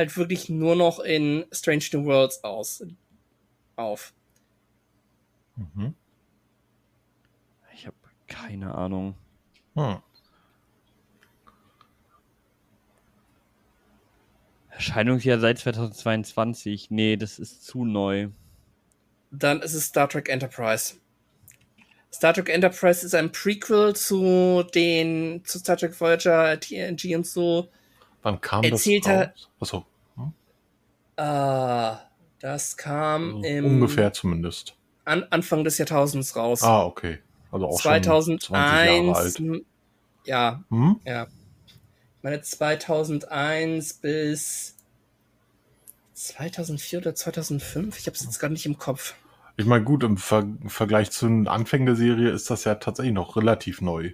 halt 0.00 0.16
wirklich 0.16 0.48
nur 0.48 0.74
noch 0.76 0.98
in 0.98 1.44
Strange 1.52 1.84
New 1.92 2.06
Worlds 2.06 2.42
aus 2.42 2.82
auf. 3.76 4.12
Mhm. 5.56 5.94
Ich 7.74 7.86
habe 7.86 7.96
keine 8.26 8.74
Ahnung. 8.74 9.14
Hm. 9.74 9.98
Erscheinungsjahr 14.70 15.38
seit 15.38 15.58
2022. 15.58 16.90
Nee, 16.90 17.16
das 17.16 17.38
ist 17.38 17.64
zu 17.66 17.84
neu. 17.84 18.28
Dann 19.30 19.60
ist 19.60 19.74
es 19.74 19.84
Star 19.86 20.08
Trek 20.08 20.28
Enterprise. 20.28 20.94
Star 22.12 22.32
Trek 22.34 22.48
Enterprise 22.48 23.04
ist 23.04 23.14
ein 23.14 23.30
Prequel 23.30 23.94
zu 23.94 24.64
den 24.74 25.44
zu 25.44 25.58
Star 25.58 25.76
Trek 25.76 25.98
Voyager, 26.00 26.58
TNG 26.58 27.14
und 27.14 27.26
so. 27.26 27.68
Wann 28.22 28.40
kam 28.40 28.64
Erzählt 28.64 29.04
das 29.06 29.12
er- 29.12 29.28
raus? 29.28 29.48
Achso? 29.60 29.86
Äh, 31.20 31.96
das 32.40 32.76
kam 32.78 33.36
also 33.36 33.46
im 33.48 33.64
ungefähr 33.66 34.12
zumindest. 34.12 34.74
An, 35.04 35.24
Anfang 35.30 35.64
des 35.64 35.76
Jahrtausends 35.78 36.34
raus. 36.36 36.62
Ah, 36.62 36.84
okay. 36.84 37.18
Also 37.52 37.66
auch 37.66 37.80
schon 37.80 38.02
20 38.02 38.06
Jahre 38.06 38.30
2001. 39.12 39.16
alt. 39.16 39.62
Ja, 40.24 40.64
Hm? 40.70 41.00
ja. 41.04 41.26
Ich 41.66 42.22
meine 42.22 42.40
2001 42.40 43.94
bis 43.94 44.76
2004 46.14 46.98
oder 47.00 47.14
2005. 47.14 47.98
Ich 47.98 48.06
habe 48.06 48.14
es 48.16 48.22
jetzt 48.24 48.38
gar 48.38 48.48
nicht 48.50 48.66
im 48.66 48.78
Kopf. 48.78 49.14
Ich 49.56 49.66
meine, 49.66 49.84
gut, 49.84 50.04
im 50.04 50.16
Ver 50.16 50.46
Vergleich 50.66 51.10
zu 51.10 51.26
den 51.26 51.48
Anfängen 51.48 51.86
der 51.86 51.96
Serie 51.96 52.30
ist 52.30 52.50
das 52.50 52.64
ja 52.64 52.76
tatsächlich 52.76 53.14
noch 53.14 53.36
relativ 53.36 53.80
neu. 53.82 54.12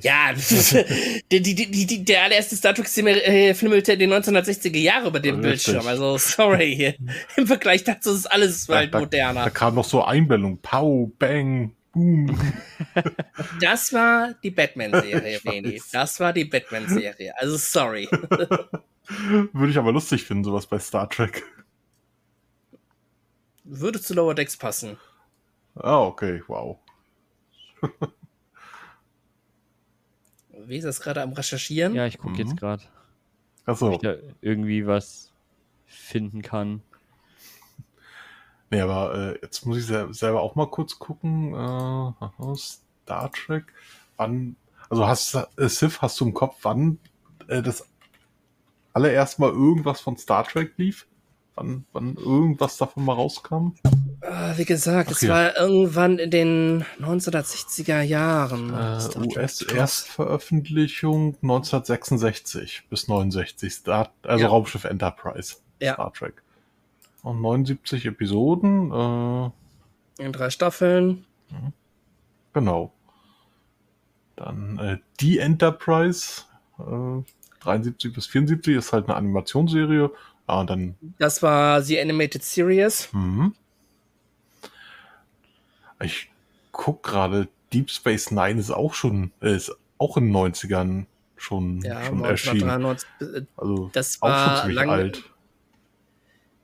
Ja, 0.00 0.32
die, 1.32 1.42
die, 1.42 1.54
die, 1.54 1.86
die, 1.86 2.04
der 2.04 2.24
allererste 2.24 2.56
Star 2.56 2.74
Trek-Film 2.74 3.06
äh, 3.06 3.54
filmte 3.54 3.92
in 3.92 3.98
den 3.98 4.12
1960er 4.12 4.78
Jahren 4.78 5.06
über 5.06 5.20
dem 5.20 5.36
Richtig. 5.40 5.74
Bildschirm. 5.74 5.86
Also, 5.86 6.18
sorry. 6.18 6.96
Im 7.36 7.46
Vergleich 7.46 7.84
dazu 7.84 8.12
ist 8.12 8.26
alles 8.26 8.66
da, 8.66 8.76
halt 8.76 8.94
da, 8.94 9.00
moderner. 9.00 9.44
da 9.44 9.50
kam 9.50 9.74
noch 9.74 9.84
so 9.84 10.04
Einblendung. 10.04 10.58
Pow, 10.58 11.10
bang, 11.18 11.74
boom. 11.92 12.38
Das 13.60 13.92
war 13.92 14.34
die 14.42 14.50
Batman-Serie, 14.50 15.40
Beni. 15.42 15.80
Das 15.92 16.20
war 16.20 16.32
die 16.32 16.44
Batman-Serie. 16.44 17.34
Also, 17.38 17.56
sorry. 17.56 18.08
Würde 19.52 19.70
ich 19.70 19.78
aber 19.78 19.92
lustig 19.92 20.24
finden, 20.24 20.44
sowas 20.44 20.66
bei 20.66 20.78
Star 20.78 21.08
Trek. 21.08 21.42
Würde 23.64 24.00
zu 24.00 24.14
Lower 24.14 24.34
Decks 24.34 24.56
passen. 24.56 24.98
Ah, 25.74 26.02
okay, 26.02 26.42
wow. 26.46 26.78
Wie 30.66 30.78
ist 30.78 31.00
gerade 31.00 31.22
am 31.22 31.32
Recherchieren? 31.32 31.94
Ja, 31.94 32.06
ich 32.06 32.18
gucke 32.18 32.32
Mhm. 32.32 32.38
jetzt 32.48 32.56
gerade, 32.58 32.82
ob 33.66 33.68
Achso, 33.68 33.92
ich 33.92 33.98
da 33.98 34.14
irgendwie 34.40 34.86
was 34.86 35.30
finden 35.86 36.42
kann. 36.42 36.82
nee, 38.70 38.80
aber 38.80 39.14
äh, 39.14 39.38
jetzt 39.42 39.64
muss 39.66 39.78
ich 39.78 39.86
sel 39.86 40.12
selber 40.12 40.42
auch 40.42 40.54
mal 40.54 40.68
kurz 40.70 40.98
gucken. 40.98 41.54
Äh, 41.54 42.56
Star 42.56 43.30
Trek. 43.32 43.64
Wann, 44.16 44.56
also 44.90 45.06
hast 45.06 45.34
äh, 45.34 45.68
Sif, 45.68 46.02
hast 46.02 46.20
du 46.20 46.26
im 46.26 46.34
Kopf, 46.34 46.58
wann 46.62 46.98
äh, 47.48 47.62
das 47.62 47.86
allererst 48.92 49.38
mal 49.38 49.50
irgendwas 49.50 50.00
von 50.00 50.16
Star 50.16 50.44
Trek 50.44 50.74
lief? 50.76 51.06
Wann, 51.56 51.84
wann 51.92 52.16
irgendwas 52.16 52.76
davon 52.78 53.04
mal 53.04 53.12
rauskam? 53.12 53.74
Ah, 54.22 54.54
wie 54.56 54.64
gesagt, 54.64 55.10
Ach 55.12 55.16
es 55.22 55.28
war 55.28 55.56
irgendwann 55.56 56.18
in 56.18 56.30
den 56.30 56.84
1960er 57.00 58.00
Jahren. 58.02 58.72
Äh. 58.74 58.98
US-Erstveröffentlichung 59.36 61.36
1966 61.42 62.86
bis 62.90 63.06
69. 63.08 63.72
Star, 63.72 64.10
also 64.22 64.44
Ja. 64.44 64.48
Raumschiff 64.50 64.84
Enterprise. 64.84 65.56
Ja. 65.80 65.94
Star 65.94 66.12
Trek. 66.12 66.42
Und 67.22 67.40
79 67.40 68.04
Episoden. 68.06 68.90
Äh, 68.90 69.50
In 70.24 70.32
drei 70.32 70.50
Staffeln. 70.50 71.24
genau. 72.52 72.92
Dann 74.36 74.78
äh, 74.78 74.98
die 75.20 75.38
Enterprise. 75.38 76.42
Äh, 76.78 77.22
73 77.60 78.12
bis 78.12 78.26
74 78.26 78.76
ist 78.76 78.92
halt 78.92 79.06
eine 79.06 79.16
Animationsserie. 79.16 80.10
Ja, 80.48 80.60
und 80.60 80.68
dann 80.70 80.96
Das 81.18 81.42
war 81.42 81.80
die 81.80 81.98
Animated 81.98 82.42
Series. 82.42 83.08
Mhm. 83.12 83.54
Ich 86.02 86.30
guck 86.72 87.02
gerade, 87.02 87.48
Deep 87.72 87.90
Space 87.90 88.30
Nine 88.30 88.60
ist 88.60 88.70
auch 88.70 88.94
schon, 88.94 89.32
äh, 89.40 89.54
ist 89.56 89.72
auch 89.98 90.16
in 90.16 90.24
den 90.24 90.32
90ern 90.32 91.06
schon, 91.36 91.80
Ja, 91.82 92.04
schon 92.04 92.24
erschienen. 92.24 92.68
1993. 92.70 93.08
äh, 93.20 93.46
Also 93.56 93.90
Das 93.92 94.20
auch 94.20 94.28
schon 94.28 94.30
war 94.30 94.60
ziemlich 94.60 94.76
lange- 94.76 94.92
alt. 94.92 95.24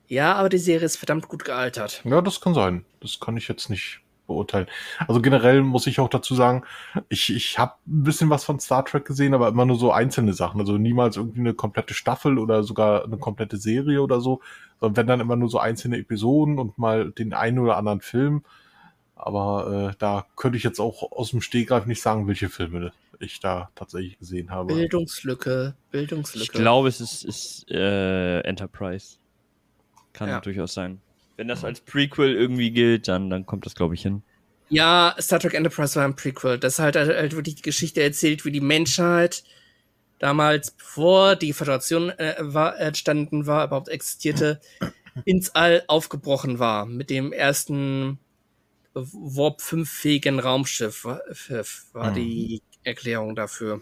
Ja, 0.07 0.33
aber 0.35 0.49
die 0.49 0.57
Serie 0.57 0.85
ist 0.85 0.97
verdammt 0.97 1.27
gut 1.29 1.45
gealtert. 1.45 2.01
Ja, 2.03 2.21
das 2.21 2.41
kann 2.41 2.53
sein. 2.53 2.85
Das 2.99 3.19
kann 3.19 3.37
ich 3.37 3.47
jetzt 3.47 3.69
nicht 3.69 4.00
beurteilen. 4.31 4.67
Also 5.07 5.21
generell 5.21 5.61
muss 5.61 5.87
ich 5.87 5.99
auch 5.99 6.09
dazu 6.09 6.35
sagen, 6.35 6.63
ich, 7.09 7.33
ich 7.33 7.59
habe 7.59 7.73
ein 7.87 8.03
bisschen 8.03 8.29
was 8.29 8.43
von 8.43 8.59
Star 8.59 8.85
Trek 8.85 9.05
gesehen, 9.05 9.33
aber 9.33 9.49
immer 9.49 9.65
nur 9.65 9.77
so 9.77 9.91
einzelne 9.91 10.33
Sachen. 10.33 10.59
Also 10.59 10.77
niemals 10.77 11.17
irgendwie 11.17 11.41
eine 11.41 11.53
komplette 11.53 11.93
Staffel 11.93 12.37
oder 12.37 12.63
sogar 12.63 13.03
eine 13.03 13.17
komplette 13.17 13.57
Serie 13.57 14.01
oder 14.01 14.21
so, 14.21 14.41
sondern 14.79 14.97
wenn 14.97 15.07
dann 15.07 15.19
immer 15.19 15.35
nur 15.35 15.49
so 15.49 15.59
einzelne 15.59 15.97
Episoden 15.97 16.59
und 16.59 16.77
mal 16.77 17.11
den 17.11 17.33
einen 17.33 17.59
oder 17.59 17.77
anderen 17.77 18.01
Film. 18.01 18.43
Aber 19.15 19.91
äh, 19.91 19.95
da 19.99 20.25
könnte 20.35 20.57
ich 20.57 20.63
jetzt 20.63 20.79
auch 20.79 21.11
aus 21.11 21.31
dem 21.31 21.41
Stegreif 21.41 21.85
nicht 21.85 22.01
sagen, 22.01 22.27
welche 22.27 22.49
Filme 22.49 22.91
ich 23.19 23.39
da 23.39 23.69
tatsächlich 23.75 24.17
gesehen 24.17 24.49
habe. 24.49 24.73
Bildungslücke, 24.73 25.75
Bildungslücke. 25.91 26.43
Ich 26.43 26.51
glaube, 26.51 26.87
es 26.87 27.01
ist, 27.01 27.23
ist 27.23 27.69
äh, 27.69 28.39
Enterprise. 28.41 29.17
Kann 30.13 30.29
Ja. 30.29 30.39
durchaus 30.41 30.73
sein. 30.73 31.01
Wenn 31.41 31.47
das 31.47 31.63
als 31.63 31.81
Prequel 31.81 32.35
irgendwie 32.35 32.69
gilt, 32.69 33.07
dann, 33.07 33.31
dann 33.31 33.47
kommt 33.47 33.65
das, 33.65 33.73
glaube 33.73 33.95
ich, 33.95 34.03
hin. 34.03 34.21
Ja, 34.69 35.15
Star 35.19 35.39
Trek 35.39 35.55
Enterprise 35.55 35.95
war 35.95 36.05
ein 36.05 36.15
Prequel. 36.15 36.59
Das 36.59 36.77
halt, 36.77 36.95
halt 36.95 37.35
wirklich 37.35 37.55
die 37.55 37.61
Geschichte 37.63 38.03
erzählt, 38.03 38.45
wie 38.45 38.51
die 38.51 38.61
Menschheit 38.61 39.43
damals, 40.19 40.69
bevor 40.69 41.35
die 41.35 41.53
Föderation 41.53 42.11
äh, 42.11 42.35
war, 42.41 42.79
entstanden 42.79 43.47
war, 43.47 43.65
überhaupt 43.65 43.89
existierte, 43.89 44.61
ins 45.25 45.55
All 45.55 45.83
aufgebrochen 45.87 46.59
war. 46.59 46.85
Mit 46.85 47.09
dem 47.09 47.33
ersten 47.33 48.19
Warp 48.93 49.61
5-fähigen 49.61 50.39
Raumschiff 50.39 51.05
war, 51.05 52.11
Mhm. 52.11 52.13
die 52.13 52.61
Erklärung 52.83 53.35
dafür. 53.35 53.81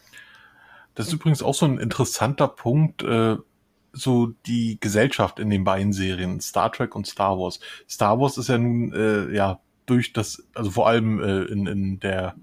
Das 0.95 1.07
ist 1.07 1.13
übrigens 1.13 1.43
auch 1.43 1.55
so 1.55 1.65
ein 1.65 1.77
interessanter 1.77 2.47
Punkt, 2.47 3.03
äh, 3.03 3.35
so 3.93 4.33
die 4.45 4.77
Gesellschaft 4.79 5.39
in 5.39 5.49
den 5.49 5.63
beiden 5.63 5.93
Serien, 5.93 6.39
Star 6.39 6.71
Trek 6.71 6.95
und 6.95 7.07
Star 7.07 7.37
Wars. 7.37 7.59
Star 7.87 8.19
Wars 8.19 8.37
ist 8.37 8.49
ja 8.49 8.57
nun, 8.57 8.93
äh, 8.93 9.33
ja, 9.33 9.59
durch 9.85 10.13
das, 10.13 10.47
also 10.53 10.71
vor 10.71 10.87
allem 10.87 11.19
äh, 11.19 11.43
in, 11.43 11.65
in 11.65 11.99
der 11.99 12.35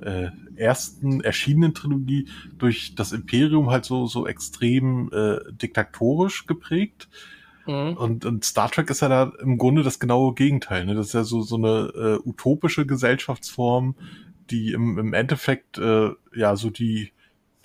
äh, 0.00 0.28
ersten 0.56 1.20
erschienenen 1.20 1.74
Trilogie 1.74 2.28
durch 2.58 2.94
das 2.94 3.12
Imperium 3.12 3.70
halt 3.70 3.84
so, 3.84 4.06
so 4.06 4.26
extrem 4.26 5.10
äh, 5.12 5.38
diktatorisch 5.52 6.46
geprägt. 6.46 7.08
Mhm. 7.66 7.96
Und, 7.96 8.24
und 8.24 8.44
Star 8.44 8.70
Trek 8.70 8.90
ist 8.90 9.00
ja 9.00 9.08
da 9.08 9.32
im 9.40 9.58
Grunde 9.58 9.82
das 9.82 9.98
genaue 9.98 10.34
Gegenteil. 10.34 10.84
Ne? 10.86 10.94
Das 10.94 11.08
ist 11.08 11.12
ja 11.14 11.24
so, 11.24 11.42
so 11.42 11.56
eine 11.56 11.92
äh, 11.94 12.28
utopische 12.28 12.86
Gesellschaftsform, 12.86 13.96
die 14.50 14.72
im, 14.72 14.98
im 14.98 15.12
Endeffekt 15.12 15.78
äh, 15.78 16.10
ja 16.34 16.56
so 16.56 16.70
die 16.70 17.12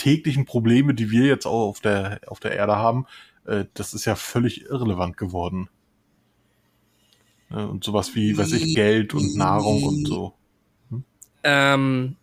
täglichen 0.02 0.46
Probleme, 0.46 0.96
die 0.96 1.12
wir 1.12 1.26
jetzt 1.26 1.46
auch 1.46 1.70
auf 1.70 1.80
der, 1.80 2.20
auf 2.26 2.40
der 2.40 2.54
Erde 2.54 2.76
haben, 2.76 3.06
äh, 3.46 3.66
das 3.76 3.94
ist 3.94 4.06
ja 4.06 4.16
völlig 4.16 4.66
irrelevant 4.66 5.16
geworden. 5.16 5.70
Äh, 7.52 7.58
und 7.58 7.84
sowas 7.84 8.16
wie, 8.16 8.36
weiß 8.36 8.52
ich, 8.54 8.74
Geld 8.74 9.14
und 9.14 9.36
Nahrung 9.36 9.84
und 9.84 10.08
so. 10.08 10.34
Ähm, 11.44 12.16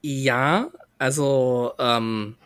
ja, 0.00 0.70
also, 0.98 1.72
ähm, 1.78 2.36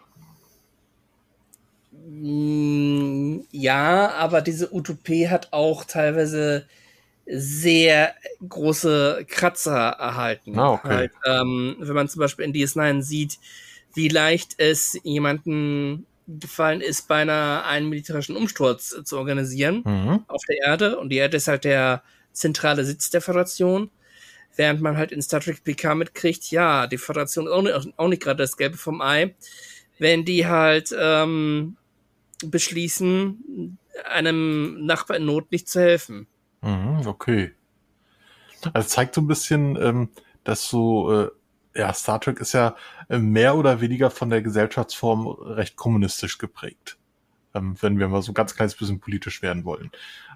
mh, 1.93 3.45
ja, 3.53 4.11
aber 4.11 4.41
diese 4.41 4.75
Utopie 4.75 5.29
hat 5.29 5.53
auch 5.53 5.85
teilweise 5.85 6.67
sehr 7.27 8.15
große 8.49 9.25
Kratzer 9.29 9.91
erhalten. 9.91 10.59
Ah, 10.59 10.73
okay. 10.73 10.89
Halt, 10.89 11.13
ähm, 11.27 11.77
wenn 11.79 11.95
man 11.95 12.09
zum 12.09 12.19
Beispiel 12.19 12.45
in 12.45 12.53
DS9 12.53 13.03
sieht, 13.03 13.39
wie 13.95 14.09
leicht 14.09 14.55
es 14.59 14.99
jemanden 15.03 16.07
gefallen 16.27 16.81
ist, 16.81 17.09
beinahe 17.09 17.65
einen 17.65 17.89
militärischen 17.89 18.37
Umsturz 18.37 18.95
zu 19.05 19.19
organisieren 19.19 19.83
Mhm. 19.85 20.25
auf 20.29 20.43
der 20.49 20.59
Erde 20.59 20.99
und 20.99 21.09
die 21.11 21.17
Erde 21.17 21.37
ist 21.37 21.49
halt 21.49 21.65
der 21.65 22.03
zentrale 22.33 22.85
Sitz 22.85 23.11
der 23.11 23.21
Föderation. 23.21 23.91
Während 24.55 24.81
man 24.83 24.97
halt 24.97 25.13
in 25.13 25.23
Star 25.23 25.41
Trek 25.41 25.65
PK 25.65 25.95
mitkriegt, 25.95 26.51
ja, 26.51 26.87
die 26.87 26.99
Föderation 26.99 27.47
ist 27.47 27.53
auch 27.53 27.63
nicht, 27.63 27.99
auch 27.99 28.09
nicht 28.09 28.23
gerade 28.23 28.43
das 28.43 28.57
Gelbe 28.57 28.77
vom 28.77 29.01
Ei, 29.01 29.35
wenn 29.99 30.25
die 30.25 30.47
halt 30.47 30.95
ähm, 30.99 31.77
beschließen, 32.45 33.79
einem 34.11 34.85
Nachbar 34.87 35.17
in 35.17 35.25
Not 35.27 35.51
nicht 35.53 35.69
zu 35.69 35.81
helfen. 35.81 36.27
Mhm, 36.61 37.07
okay. 37.07 37.53
Also 38.73 38.89
zeigt 38.89 39.15
so 39.15 39.21
ein 39.21 39.27
bisschen, 39.27 39.77
ähm, 39.77 40.09
dass 40.45 40.69
so, 40.69 41.23
äh, 41.25 41.31
ja, 41.75 41.93
Star 41.95 42.21
Trek 42.21 42.41
ist 42.41 42.53
ja 42.53 42.77
äh, 43.09 43.19
mehr 43.19 43.57
oder 43.57 43.81
weniger 43.81 44.11
von 44.11 44.31
der 44.31 44.43
Gesellschaftsform 44.43 45.27
recht 45.27 45.77
kommunistisch 45.77 46.39
geprägt. 46.39 46.99
Ähm, 47.55 47.77
wenn 47.81 47.99
wir 47.99 48.09
mal 48.09 48.23
so 48.23 48.33
ein 48.33 48.35
ganz 48.35 48.55
kleines 48.55 48.75
bisschen 48.75 49.01
politisch 49.01 49.43
werden 49.43 49.65
wollen. 49.65 49.91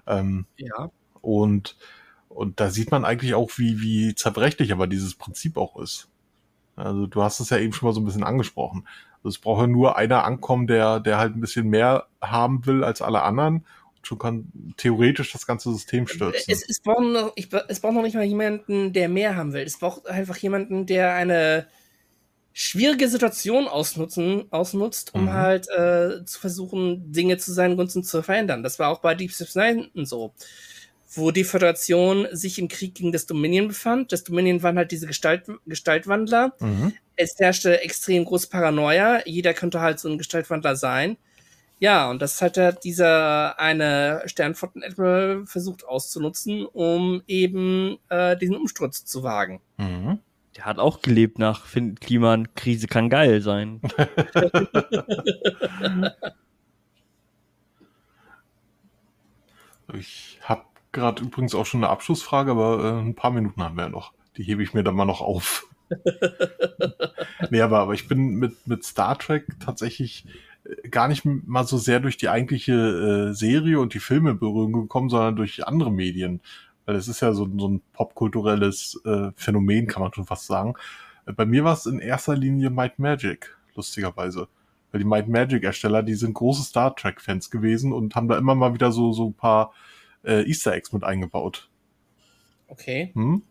Ähm, 0.05 0.45
Ja. 0.57 0.91
und, 1.21 1.77
und 2.29 2.59
da 2.59 2.69
sieht 2.69 2.91
man 2.91 3.05
eigentlich 3.05 3.33
auch, 3.33 3.51
wie, 3.57 3.81
wie 3.81 4.15
zerbrechlich 4.15 4.71
aber 4.71 4.87
dieses 4.87 5.15
Prinzip 5.15 5.57
auch 5.57 5.77
ist. 5.77 6.09
Also 6.75 7.07
du 7.07 7.23
hast 7.23 7.39
es 7.39 7.49
ja 7.49 7.57
eben 7.57 7.73
schon 7.73 7.87
mal 7.89 7.93
so 7.93 8.01
ein 8.01 8.05
bisschen 8.05 8.23
angesprochen. 8.23 8.87
Also 9.17 9.29
es 9.29 9.39
braucht 9.39 9.61
ja 9.61 9.67
nur 9.67 9.97
einer 9.97 10.23
ankommen, 10.25 10.67
der, 10.67 10.99
der 10.99 11.17
halt 11.17 11.35
ein 11.35 11.41
bisschen 11.41 11.67
mehr 11.69 12.05
haben 12.21 12.65
will 12.67 12.83
als 12.83 13.01
alle 13.01 13.23
anderen 13.23 13.65
schon 14.07 14.17
kann 14.17 14.51
theoretisch 14.77 15.31
das 15.33 15.45
ganze 15.45 15.71
System 15.71 16.07
stürzen. 16.07 16.51
Es, 16.51 16.67
es, 16.67 16.79
braucht 16.79 17.01
noch, 17.03 17.33
ich, 17.35 17.49
es 17.67 17.79
braucht 17.79 17.93
noch 17.93 18.01
nicht 18.01 18.15
mal 18.15 18.23
jemanden, 18.23 18.93
der 18.93 19.09
mehr 19.09 19.35
haben 19.35 19.53
will. 19.53 19.63
Es 19.63 19.77
braucht 19.77 20.07
einfach 20.07 20.37
jemanden, 20.37 20.85
der 20.85 21.13
eine 21.13 21.67
schwierige 22.53 23.07
Situation 23.07 23.67
ausnutzen, 23.67 24.45
ausnutzt, 24.49 25.13
um 25.13 25.25
Mhm. 25.25 25.33
halt 25.33 25.67
äh, 25.69 26.25
zu 26.25 26.39
versuchen, 26.39 27.11
Dinge 27.11 27.37
zu 27.37 27.53
seinen 27.53 27.77
Gunsten 27.77 28.03
zu 28.03 28.23
verändern. 28.23 28.63
Das 28.63 28.79
war 28.79 28.89
auch 28.89 28.99
bei 28.99 29.13
Deep 29.13 29.31
Space 29.31 29.55
Nine 29.55 29.89
so. 30.05 30.33
Wo 31.13 31.31
die 31.31 31.43
Föderation 31.45 32.27
sich 32.31 32.59
im 32.59 32.67
Krieg 32.67 32.95
gegen 32.95 33.11
das 33.11 33.25
Dominion 33.27 33.67
befand. 33.69 34.11
Das 34.11 34.23
Dominion 34.23 34.61
waren 34.61 34.77
halt 34.77 34.91
diese 34.91 35.07
Gestalt, 35.07 35.43
Gestaltwandler. 35.65 36.53
Mhm. 36.59 36.93
es 37.15 37.35
herrschte 37.39 37.81
extrem 37.81 38.25
große 38.25 38.49
Paranoia. 38.49 39.21
Jeder 39.25 39.53
könnte 39.53 39.79
halt 39.81 39.99
so 39.99 40.09
ein 40.09 40.17
Gestaltwandler 40.17 40.75
sein. 40.75 41.17
Ja, 41.79 42.09
und 42.09 42.21
das 42.21 42.41
hat 42.41 42.57
halt 42.57 42.83
dieser 42.83 43.59
eine 43.59 44.23
Sternflotten-Admiral 44.25 45.45
versucht 45.45 45.85
auszunutzen, 45.85 46.65
um 46.65 47.21
eben 47.27 47.97
äh, 48.09 48.35
diesen 48.35 48.55
Umsturz 48.55 49.05
zu 49.05 49.21
wagen. 49.23 49.61
Mhm. 49.77 50.19
Der 50.55 50.65
hat 50.65 50.79
auch 50.79 51.03
gelebt 51.03 51.37
nach 51.37 51.67
Fin- 51.67 51.93
Kliman, 51.99 52.53
Krise 52.55 52.87
kann 52.87 53.09
geil 53.09 53.41
sein. 53.41 53.79
Ich 59.93 60.39
habe 60.43 60.63
gerade 60.91 61.23
übrigens 61.23 61.55
auch 61.55 61.65
schon 61.65 61.83
eine 61.83 61.91
Abschlussfrage, 61.91 62.51
aber 62.51 62.83
äh, 62.83 62.99
ein 62.99 63.15
paar 63.15 63.31
Minuten 63.31 63.63
haben 63.63 63.75
wir 63.77 63.83
ja 63.83 63.89
noch. 63.89 64.13
Die 64.35 64.43
hebe 64.43 64.61
ich 64.63 64.73
mir 64.73 64.83
dann 64.83 64.95
mal 64.95 65.05
noch 65.05 65.21
auf. 65.21 65.67
nee, 67.49 67.61
aber, 67.61 67.79
aber 67.79 67.93
ich 67.93 68.07
bin 68.07 68.35
mit, 68.35 68.67
mit 68.67 68.83
Star 68.83 69.17
Trek 69.17 69.45
tatsächlich 69.63 70.25
äh, 70.25 70.29
gar 70.89 71.07
nicht 71.07 71.25
mal 71.25 71.65
so 71.65 71.77
sehr 71.77 71.99
durch 71.99 72.17
die 72.17 72.29
eigentliche 72.29 72.73
äh, 73.29 73.33
Serie 73.33 73.79
und 73.79 73.93
die 73.93 73.99
Filme 73.99 74.31
in 74.31 74.39
Berührung 74.39 74.73
gekommen, 74.73 75.09
sondern 75.09 75.35
durch 75.35 75.65
andere 75.65 75.91
Medien. 75.91 76.41
Weil 76.85 76.95
es 76.95 77.07
ist 77.07 77.21
ja 77.21 77.33
so, 77.33 77.49
so 77.57 77.67
ein 77.67 77.81
popkulturelles 77.93 78.99
äh, 79.05 79.31
Phänomen, 79.35 79.87
kann 79.87 80.01
man 80.01 80.13
schon 80.13 80.25
fast 80.25 80.47
sagen. 80.47 80.75
Äh, 81.25 81.33
Bei 81.33 81.45
mir 81.45 81.63
war 81.63 81.73
es 81.73 81.85
in 81.85 81.99
erster 81.99 82.35
Linie 82.35 82.69
Might 82.69 82.99
Magic, 82.99 83.55
lustigerweise. 83.75 84.47
Weil 84.91 84.99
die 84.99 85.05
Might 85.05 85.27
Magic 85.27 85.63
Ersteller, 85.63 86.03
die 86.03 86.15
sind 86.15 86.33
große 86.33 86.63
Star 86.63 86.95
Trek 86.95 87.21
Fans 87.21 87.51
gewesen 87.51 87.91
und 87.91 88.15
haben 88.15 88.27
da 88.27 88.37
immer 88.37 88.55
mal 88.55 88.73
wieder 88.73 88.91
so, 88.91 89.11
so 89.11 89.27
ein 89.29 89.33
paar 89.33 89.73
äh, 90.23 90.47
Easter 90.47 90.73
Eggs 90.73 90.93
mit 90.93 91.03
eingebaut. 91.03 91.69
Okay. 92.67 93.11
Hm? 93.13 93.43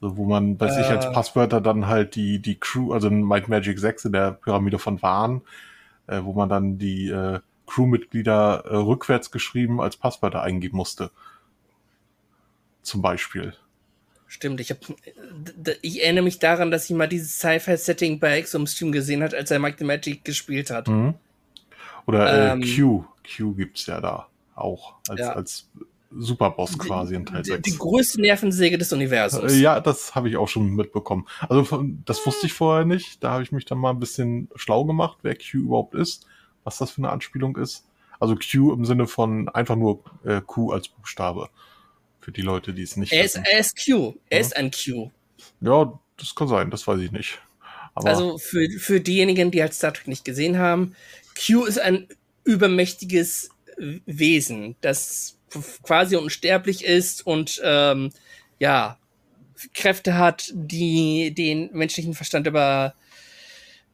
Also 0.00 0.16
wo 0.16 0.24
man 0.24 0.56
bei 0.56 0.68
sich 0.70 0.86
Äh. 0.86 0.94
als 0.96 1.12
Passwörter 1.12 1.60
dann 1.60 1.86
halt 1.86 2.14
die, 2.14 2.38
die 2.38 2.56
Crew, 2.56 2.92
also 2.92 3.08
in 3.08 3.22
Might 3.22 3.48
Magic 3.48 3.78
6 3.78 4.06
in 4.06 4.12
der 4.12 4.32
Pyramide 4.32 4.78
von 4.78 5.00
Wahn, 5.02 5.42
äh, 6.06 6.20
wo 6.22 6.32
man 6.32 6.48
dann 6.48 6.78
die 6.78 7.08
äh, 7.08 7.40
Crewmitglieder 7.66 8.64
äh, 8.66 8.76
rückwärts 8.76 9.30
geschrieben 9.30 9.80
als 9.80 9.96
Passwörter 9.96 10.42
eingeben 10.42 10.76
musste. 10.76 11.10
Zum 12.82 13.02
Beispiel. 13.02 13.54
Stimmt, 14.26 14.60
ich, 14.60 14.70
hab, 14.70 14.78
ich 15.82 16.02
erinnere 16.02 16.24
mich 16.24 16.38
daran, 16.38 16.70
dass 16.70 16.88
ich 16.88 16.96
mal 16.96 17.08
dieses 17.08 17.38
Sci-Fi-Setting 17.38 18.20
bei 18.20 18.38
Exo 18.38 18.58
im 18.58 18.66
Stream 18.66 18.92
gesehen 18.92 19.22
hat, 19.22 19.34
als 19.34 19.50
er 19.50 19.58
Mike 19.58 19.76
the 19.78 19.84
Magic 19.84 20.24
gespielt 20.24 20.70
hat. 20.70 20.88
Mhm. 20.88 21.14
Oder 22.06 22.32
äh, 22.32 22.52
Ähm. 22.52 22.62
Q. 22.62 23.04
Q 23.36 23.54
gibt's 23.54 23.86
ja 23.86 24.00
da 24.00 24.28
auch 24.54 24.94
als, 25.08 25.20
Ja. 25.20 25.32
als 25.32 25.68
Superboss 26.12 26.76
quasi 26.78 27.14
in 27.14 27.24
Teil 27.24 27.42
Die, 27.42 27.50
6. 27.50 27.62
die 27.62 27.78
größte 27.78 28.20
Nervensäge 28.20 28.78
des 28.78 28.92
Universums. 28.92 29.52
Äh, 29.52 29.60
Ja, 29.60 29.80
das 29.80 30.14
habe 30.14 30.28
ich 30.28 30.36
auch 30.36 30.48
schon 30.48 30.74
mitbekommen. 30.74 31.26
Also 31.48 31.66
das 32.04 32.24
wusste 32.26 32.46
ich 32.46 32.52
vorher 32.52 32.84
nicht. 32.84 33.22
Da 33.22 33.30
habe 33.32 33.42
ich 33.42 33.52
mich 33.52 33.64
dann 33.64 33.78
mal 33.78 33.90
ein 33.90 34.00
bisschen 34.00 34.48
schlau 34.56 34.84
gemacht, 34.84 35.18
wer 35.22 35.34
Q 35.36 35.58
überhaupt 35.58 35.94
ist, 35.94 36.26
was 36.64 36.78
das 36.78 36.90
für 36.90 36.98
eine 36.98 37.10
Anspielung 37.10 37.56
ist. 37.56 37.84
Also 38.18 38.34
Q 38.36 38.72
im 38.72 38.84
Sinne 38.84 39.06
von 39.06 39.48
einfach 39.48 39.76
nur 39.76 40.02
äh, 40.24 40.40
Q 40.40 40.72
als 40.72 40.88
Buchstabe. 40.88 41.48
Für 42.20 42.32
die 42.32 42.42
Leute, 42.42 42.74
die 42.74 42.82
es 42.82 42.96
nicht 42.96 43.12
Er 43.12 43.24
ist, 43.24 43.36
wissen. 43.36 43.44
er 43.50 43.60
ist 43.60 43.76
Q. 43.86 44.14
Er 44.28 44.38
Ja. 44.38 44.44
ist 44.46 44.56
ein 44.56 44.70
Q. 44.70 45.10
Ja, 45.60 45.98
das 46.18 46.34
kann 46.34 46.48
sein, 46.48 46.70
das 46.70 46.86
weiß 46.86 47.00
ich 47.00 47.12
nicht. 47.12 47.40
Aber 47.94 48.08
Also 48.10 48.36
für, 48.36 48.68
für 48.78 49.00
diejenigen, 49.00 49.50
die 49.50 49.62
halt 49.62 49.72
Star 49.74 49.94
Trek 49.94 50.06
nicht 50.08 50.24
gesehen 50.24 50.58
haben, 50.58 50.94
Q 51.46 51.64
ist 51.64 51.78
ein 51.78 52.08
übermächtiges 52.44 53.50
Wesen, 54.06 54.76
das 54.82 55.36
quasi 55.82 56.16
unsterblich 56.16 56.84
ist 56.84 57.26
und 57.26 57.60
ähm, 57.64 58.10
ja, 58.58 58.98
Kräfte 59.74 60.16
hat, 60.16 60.50
die 60.54 61.34
den 61.34 61.70
menschlichen 61.72 62.14
Verstand 62.14 62.46
über, 62.46 62.94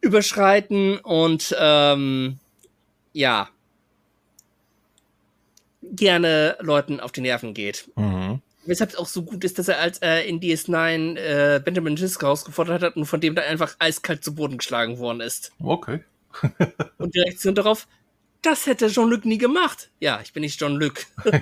überschreiten 0.00 0.98
und 0.98 1.54
ähm, 1.58 2.38
ja, 3.12 3.48
gerne 5.82 6.56
Leuten 6.60 7.00
auf 7.00 7.12
die 7.12 7.20
Nerven 7.20 7.54
geht. 7.54 7.88
mhm. 7.96 8.40
Weshalb 8.68 8.90
es 8.90 8.96
auch 8.96 9.06
so 9.06 9.22
gut 9.22 9.44
ist, 9.44 9.60
dass 9.60 9.68
er 9.68 9.78
als 9.78 9.98
er 9.98 10.24
in 10.24 10.40
DS9 10.40 11.16
äh, 11.16 11.60
Benjamin 11.64 11.96
Sisko 11.96 12.22
herausgefordert 12.22 12.82
hat 12.82 12.96
und 12.96 13.06
von 13.06 13.20
dem 13.20 13.36
da 13.36 13.42
einfach 13.42 13.76
eiskalt 13.78 14.24
zu 14.24 14.34
Boden 14.34 14.58
geschlagen 14.58 14.98
worden 14.98 15.20
ist. 15.20 15.52
okay. 15.62 16.00
Und 16.98 17.14
die 17.14 17.20
Reaktion 17.20 17.54
darauf, 17.54 17.86
das 18.42 18.66
hätte 18.66 18.88
Jean-Luc 18.88 19.24
nie 19.24 19.38
gemacht. 19.38 19.90
Ja, 20.00 20.20
ich 20.22 20.32
bin 20.32 20.42
nicht 20.42 20.58
Jean-Luc. 20.58 21.06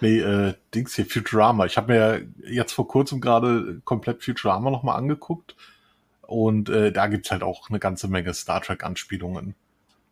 Nee, 0.00 0.18
äh, 0.18 0.54
Dings 0.74 0.96
hier, 0.96 1.06
Futurama. 1.06 1.64
Ich 1.66 1.76
habe 1.76 1.92
mir 1.92 1.98
ja 1.98 2.50
jetzt 2.50 2.72
vor 2.72 2.88
kurzem 2.88 3.20
gerade 3.20 3.80
komplett 3.84 4.24
Futurama 4.24 4.70
nochmal 4.70 4.96
angeguckt. 4.96 5.54
Und 6.22 6.68
äh, 6.68 6.90
da 6.90 7.06
gibt's 7.06 7.30
halt 7.30 7.42
auch 7.42 7.70
eine 7.70 7.78
ganze 7.78 8.08
Menge 8.08 8.34
Star 8.34 8.60
Trek-Anspielungen. 8.60 9.54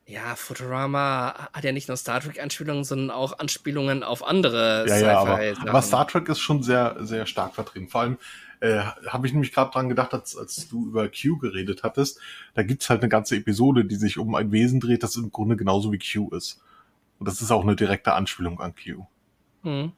Ja, 0.07 0.37
Futurama 0.37 1.49
hat 1.53 1.65
ja 1.65 1.73
nicht 1.73 1.89
nur 1.89 1.97
Star 1.97 2.21
Trek-Anspielungen, 2.21 2.85
sondern 2.85 3.11
auch 3.11 3.39
Anspielungen 3.39 4.03
auf 4.03 4.25
andere 4.25 4.87
Ja, 4.87 4.99
ja, 4.99 5.19
aber, 5.19 5.41
aber 5.69 5.83
Star 5.83 6.07
Trek 6.07 6.29
ist 6.29 6.41
schon 6.41 6.63
sehr, 6.63 6.97
sehr 7.01 7.27
stark 7.27 7.55
vertreten. 7.55 7.89
Vor 7.89 8.03
allem 8.03 8.19
äh, 8.65 8.83
habe 9.09 9.27
ich 9.27 9.35
nämlich 9.35 9.53
gerade 9.53 9.71
dran 9.71 9.91
gedacht, 9.91 10.15
als, 10.15 10.37
als 10.37 10.69
du 10.69 10.87
über 10.87 11.09
Q 11.09 11.37
geredet 11.37 11.83
hattest, 11.83 12.19
da 12.55 12.63
gibt's 12.63 12.89
halt 12.89 13.03
eine 13.03 13.11
ganze 13.11 13.37
Episode, 13.37 13.85
die 13.85 13.97
sich 13.97 14.17
um 14.17 14.35
ein 14.35 14.53
Wesen 14.53 14.81
dreht, 14.81 15.03
das 15.03 15.17
im 15.17 15.31
Grunde 15.31 15.57
genauso 15.57 15.93
wie 15.93 15.99
Q 15.99 16.31
ist. 16.31 16.63
Und 17.19 17.29
das 17.29 17.43
ist 17.43 17.51
auch 17.51 17.63
eine 17.63 17.77
direkte 17.77 18.15
Anspielung 18.15 18.61
an 18.61 18.75
Q. 18.75 19.05
Hm. 19.65 19.93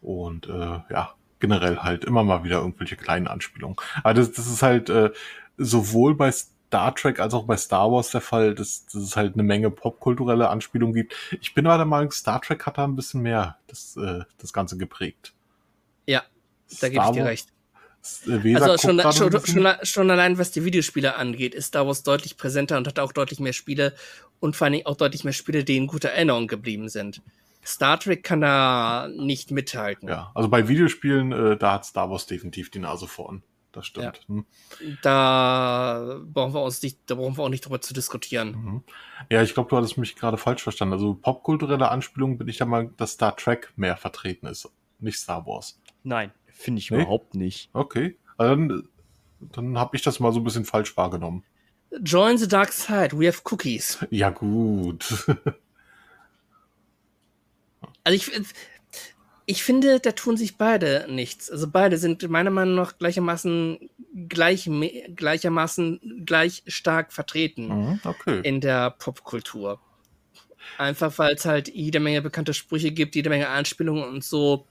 Und 0.00 0.46
äh, 0.46 0.80
ja, 0.88 1.14
generell 1.40 1.78
halt 1.78 2.04
immer 2.04 2.22
mal 2.22 2.44
wieder 2.44 2.58
irgendwelche 2.58 2.96
kleinen 2.96 3.26
Anspielungen. 3.26 3.76
Aber 4.04 4.14
das, 4.14 4.30
das 4.30 4.46
ist 4.46 4.62
halt 4.62 4.88
äh, 4.88 5.10
sowohl 5.58 6.14
bei 6.14 6.30
Star 6.30 6.94
Trek 6.94 7.18
als 7.18 7.34
auch 7.34 7.44
bei 7.44 7.56
Star 7.56 7.90
Wars 7.90 8.10
der 8.10 8.20
Fall, 8.20 8.54
dass, 8.54 8.86
dass 8.86 9.02
es 9.02 9.16
halt 9.16 9.34
eine 9.34 9.42
Menge 9.42 9.70
popkulturelle 9.72 10.48
Anspielungen 10.48 10.94
gibt. 10.94 11.14
Ich 11.40 11.54
bin 11.54 11.66
aber 11.66 11.78
der 11.78 11.86
Meinung, 11.86 12.12
Star 12.12 12.40
Trek 12.40 12.66
hat 12.66 12.78
da 12.78 12.84
ein 12.84 12.94
bisschen 12.94 13.22
mehr 13.22 13.56
das, 13.66 13.96
äh, 13.96 14.20
das 14.38 14.52
Ganze 14.52 14.76
geprägt. 14.76 15.32
Ja, 16.06 16.22
da 16.80 16.88
gebe 16.88 17.04
ich 17.04 17.10
dir 17.10 17.24
recht. 17.24 17.48
Äh, 18.26 18.42
Weser 18.44 18.62
Also 18.62 18.88
schon, 18.88 19.00
schon, 19.12 19.46
schon, 19.46 19.66
schon 19.82 20.10
allein 20.10 20.38
was 20.38 20.50
die 20.50 20.64
Videospiele 20.64 21.16
angeht, 21.16 21.54
ist 21.54 21.66
Star 21.66 21.86
Wars 21.86 22.02
deutlich 22.02 22.36
präsenter 22.36 22.76
und 22.76 22.86
hat 22.86 22.98
auch 22.98 23.12
deutlich 23.12 23.40
mehr 23.40 23.52
Spiele 23.52 23.94
und 24.40 24.56
vor 24.56 24.66
allen 24.66 24.74
Dingen 24.74 24.86
auch 24.86 24.96
deutlich 24.96 25.24
mehr 25.24 25.32
Spiele, 25.32 25.64
die 25.64 25.76
in 25.76 25.86
guter 25.86 26.10
Erinnerung 26.10 26.46
geblieben 26.46 26.88
sind. 26.88 27.22
Star 27.64 27.98
Trek 27.98 28.22
kann 28.22 28.40
da 28.40 29.08
nicht 29.16 29.50
mithalten. 29.50 30.08
Ja, 30.08 30.30
also 30.34 30.48
bei 30.48 30.68
Videospielen, 30.68 31.32
äh, 31.32 31.56
da 31.56 31.72
hat 31.72 31.84
Star 31.84 32.10
Wars 32.10 32.26
definitiv 32.26 32.70
die 32.70 32.78
Nase 32.78 33.08
vorn. 33.08 33.42
Das 33.72 33.86
stimmt. 33.86 34.20
Hm. 34.28 34.46
Da 35.02 36.20
brauchen 36.24 36.54
wir 36.54 36.62
uns 36.62 36.80
nicht, 36.80 36.98
da 37.06 37.14
brauchen 37.16 37.36
wir 37.36 37.44
auch 37.44 37.50
nicht 37.50 37.66
drüber 37.66 37.80
zu 37.82 37.92
diskutieren. 37.92 38.52
Mhm. 38.52 38.84
Ja, 39.28 39.42
ich 39.42 39.52
glaube, 39.52 39.68
du 39.68 39.76
hattest 39.76 39.98
mich 39.98 40.16
gerade 40.16 40.38
falsch 40.38 40.62
verstanden. 40.62 40.94
Also 40.94 41.12
popkulturelle 41.12 41.90
Anspielungen 41.90 42.38
bin 42.38 42.48
ich 42.48 42.56
der 42.56 42.66
Meinung, 42.66 42.96
dass 42.96 43.12
Star 43.12 43.36
Trek 43.36 43.74
mehr 43.76 43.98
vertreten 43.98 44.46
ist, 44.46 44.70
nicht 44.98 45.18
Star 45.18 45.44
Wars. 45.46 45.78
Nein, 46.04 46.32
finde 46.56 46.80
ich 46.80 46.90
Nee? 46.90 47.02
überhaupt 47.02 47.34
nicht. 47.34 47.70
Okay, 47.72 48.16
also 48.36 48.54
dann, 48.56 48.88
dann 49.52 49.78
habe 49.78 49.96
ich 49.96 50.02
das 50.02 50.18
mal 50.20 50.32
so 50.32 50.40
ein 50.40 50.44
bisschen 50.44 50.64
falsch 50.64 50.96
wahrgenommen. 50.96 51.44
Join 52.02 52.36
the 52.38 52.48
dark 52.48 52.72
side, 52.72 53.10
we 53.18 53.28
have 53.28 53.42
cookies. 53.50 53.98
Ja 54.10 54.30
gut. 54.30 55.26
Also 58.04 58.16
ich, 58.16 58.30
ich 59.46 59.64
finde, 59.64 59.98
da 60.00 60.12
tun 60.12 60.36
sich 60.36 60.56
beide 60.56 61.06
nichts. 61.10 61.50
Also 61.50 61.68
beide 61.68 61.98
sind 61.98 62.28
meiner 62.28 62.50
Meinung 62.50 62.76
nach 62.76 62.98
gleichermaßen 62.98 63.90
gleich, 64.28 64.70
gleichermaßen 65.14 66.22
gleich 66.24 66.62
stark 66.66 67.12
vertreten 67.12 67.68
Mhm, 67.68 68.00
okay. 68.04 68.40
in 68.44 68.60
der 68.60 68.90
Popkultur. 68.90 69.80
Einfach 70.78 71.18
weil 71.18 71.34
es 71.34 71.44
halt 71.44 71.68
jede 71.68 72.00
Menge 72.00 72.22
bekannte 72.22 72.54
Sprüche 72.54 72.92
gibt, 72.92 73.14
jede 73.14 73.28
Menge 73.28 73.48
Anspielungen 73.48 74.04
und 74.04 74.24
so. 74.24 74.66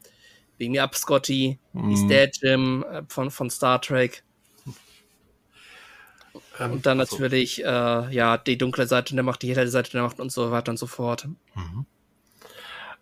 Wegen 0.57 0.71
mir 0.71 0.83
ab 0.83 0.95
Scotty, 0.95 1.59
Mhm. 1.73 1.95
die 1.95 2.07
Dad 2.07 2.37
Jim 2.41 2.83
äh, 2.89 3.03
von, 3.07 3.29
von 3.31 3.49
Star 3.49 3.81
Trek. 3.81 4.23
Ähm, 6.59 6.73
Und 6.73 6.85
dann 6.85 6.99
also, 6.99 7.15
natürlich, 7.15 7.63
äh, 7.63 7.67
ja, 8.13 8.37
die 8.37 8.57
dunkle 8.57 8.87
Seite 8.87 9.13
der 9.15 9.23
Macht, 9.23 9.41
die 9.41 9.55
helle 9.55 9.67
Seite 9.67 9.91
der 9.91 10.03
Macht 10.03 10.19
und 10.19 10.31
so 10.31 10.51
weiter 10.51 10.71
und 10.71 10.77
so 10.77 10.87
fort. 10.87 11.27
Mhm. 11.55 11.85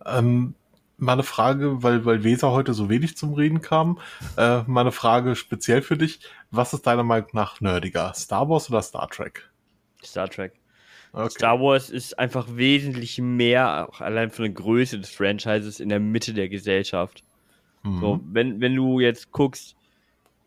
Ähm, 0.06 0.56
mal 0.98 1.14
eine 1.14 1.24
Frage, 1.24 1.84
weil, 1.84 2.06
weil 2.06 2.24
Weser 2.24 2.52
heute 2.52 2.74
so 2.74 2.90
wenig 2.90 3.18
zum 3.18 3.34
Reden 3.34 3.62
kam. 3.62 4.00
Äh, 4.38 4.64
mal 4.64 4.82
eine 4.82 4.92
Frage 4.92 5.36
speziell 5.36 5.82
für 5.82 5.98
dich. 5.98 6.20
Was 6.52 6.74
ist 6.74 6.86
deiner 6.88 7.04
Meinung 7.04 7.30
nach 7.34 7.62
nerdiger? 7.62 8.14
Star 8.16 8.50
Wars 8.50 8.70
oder 8.70 8.82
Star 8.82 9.10
Trek? 9.10 9.50
Star 10.04 10.30
Trek. 10.30 10.54
Okay. 11.14 11.30
Star 11.30 11.60
Wars 11.60 11.92
ist 11.92 12.18
einfach 12.18 12.48
wesentlich 12.50 13.20
mehr, 13.20 13.88
auch 13.88 14.02
allein 14.02 14.32
von 14.32 14.46
der 14.46 14.54
Größe 14.54 15.00
des 15.00 15.12
Franchises, 15.12 15.80
in 15.80 15.90
der 15.90 16.00
Mitte 16.00 16.34
der 16.34 16.50
Gesellschaft. 16.50 17.24
Mhm. 17.84 18.00
So, 18.00 18.20
wenn, 18.26 18.62
wenn 18.62 18.76
du 18.76 19.00
jetzt 19.00 19.32
guckst, 19.32 19.76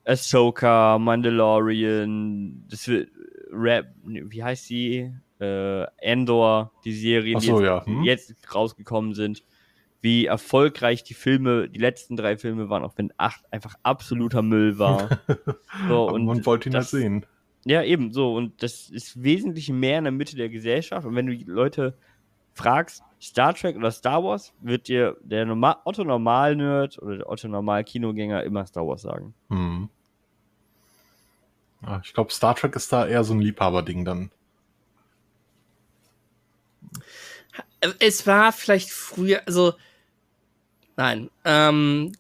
Ahsoka, 0.05 0.99
Mandalorian, 0.99 2.65
das 2.69 2.87
wird 2.89 3.11
Rap, 3.51 3.87
wie 4.05 4.43
heißt 4.43 4.71
die? 4.71 5.13
Äh, 5.39 5.85
Endor, 5.99 6.73
die 6.85 6.93
Serien, 6.93 7.37
Ach 7.37 7.41
die 7.41 7.47
so, 7.49 7.61
jetzt, 7.61 7.67
ja, 7.67 7.87
hm. 7.87 8.03
jetzt 8.05 8.55
rausgekommen 8.55 9.15
sind, 9.15 9.43
wie 10.01 10.27
erfolgreich 10.27 11.05
die 11.05 11.15
Filme, 11.15 11.69
die 11.69 11.79
letzten 11.79 12.17
drei 12.17 12.39
Filme 12.39 12.71
waren, 12.71 12.83
auch 12.83 12.95
wenn 12.97 13.13
acht 13.19 13.45
einfach 13.53 13.75
absoluter 13.83 14.41
Müll 14.41 14.79
war. 14.79 15.21
so, 15.89 16.09
und 16.09 16.25
man 16.25 16.47
wollte 16.47 16.71
ihn 16.71 16.73
das- 16.73 16.93
halt 16.93 17.03
sehen. 17.03 17.27
Ja, 17.67 17.83
eben 17.83 18.13
so. 18.13 18.33
Und 18.35 18.63
das 18.63 18.89
ist 18.89 19.23
wesentlich 19.25 19.69
mehr 19.71 19.99
in 19.99 20.05
der 20.05 20.13
Mitte 20.13 20.37
der 20.37 20.49
Gesellschaft. 20.49 21.05
Und 21.05 21.17
wenn 21.17 21.27
du 21.27 21.37
die 21.37 21.45
Leute 21.45 21.99
fragst, 22.55 23.03
Star 23.21 23.55
Trek 23.55 23.77
oder 23.77 23.91
Star 23.91 24.23
Wars, 24.23 24.53
wird 24.61 24.89
dir 24.89 25.17
der 25.21 25.47
Normal 25.47 25.77
Otto 25.85 26.05
Normal-Nerd 26.05 26.99
oder 27.01 27.17
der 27.19 27.29
Otto 27.29 27.49
Normal-Kinogänger 27.49 28.43
immer 28.45 28.67
Star 28.67 28.87
Wars 28.87 29.03
sagen. 29.03 29.35
Mhm. 29.49 29.89
Ja, 31.83 32.01
ich 32.05 32.13
glaube, 32.13 32.33
Star 32.33 32.55
Trek 32.55 32.77
ist 32.77 32.93
da 32.93 33.07
eher 33.07 33.25
so 33.25 33.35
ein 33.35 33.41
Liebhaberding 33.41 34.05
dann. 34.05 34.31
Es 37.99 38.27
war 38.27 38.53
vielleicht 38.53 38.91
früher, 38.91 39.43
also 39.47 39.75
nein, 40.97 41.31
ähm, 41.45 42.13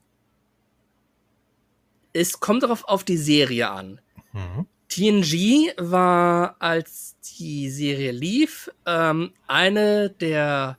es 2.12 2.40
kommt 2.40 2.62
darauf 2.62 2.84
auf 2.84 3.04
die 3.04 3.16
Serie 3.16 3.70
an. 3.70 4.00
Mhm. 4.32 4.66
TNG 4.88 5.74
war, 5.78 6.56
als 6.58 7.16
die 7.38 7.68
Serie 7.70 8.12
lief, 8.12 8.70
ähm, 8.86 9.32
eine 9.46 10.10
der, 10.10 10.78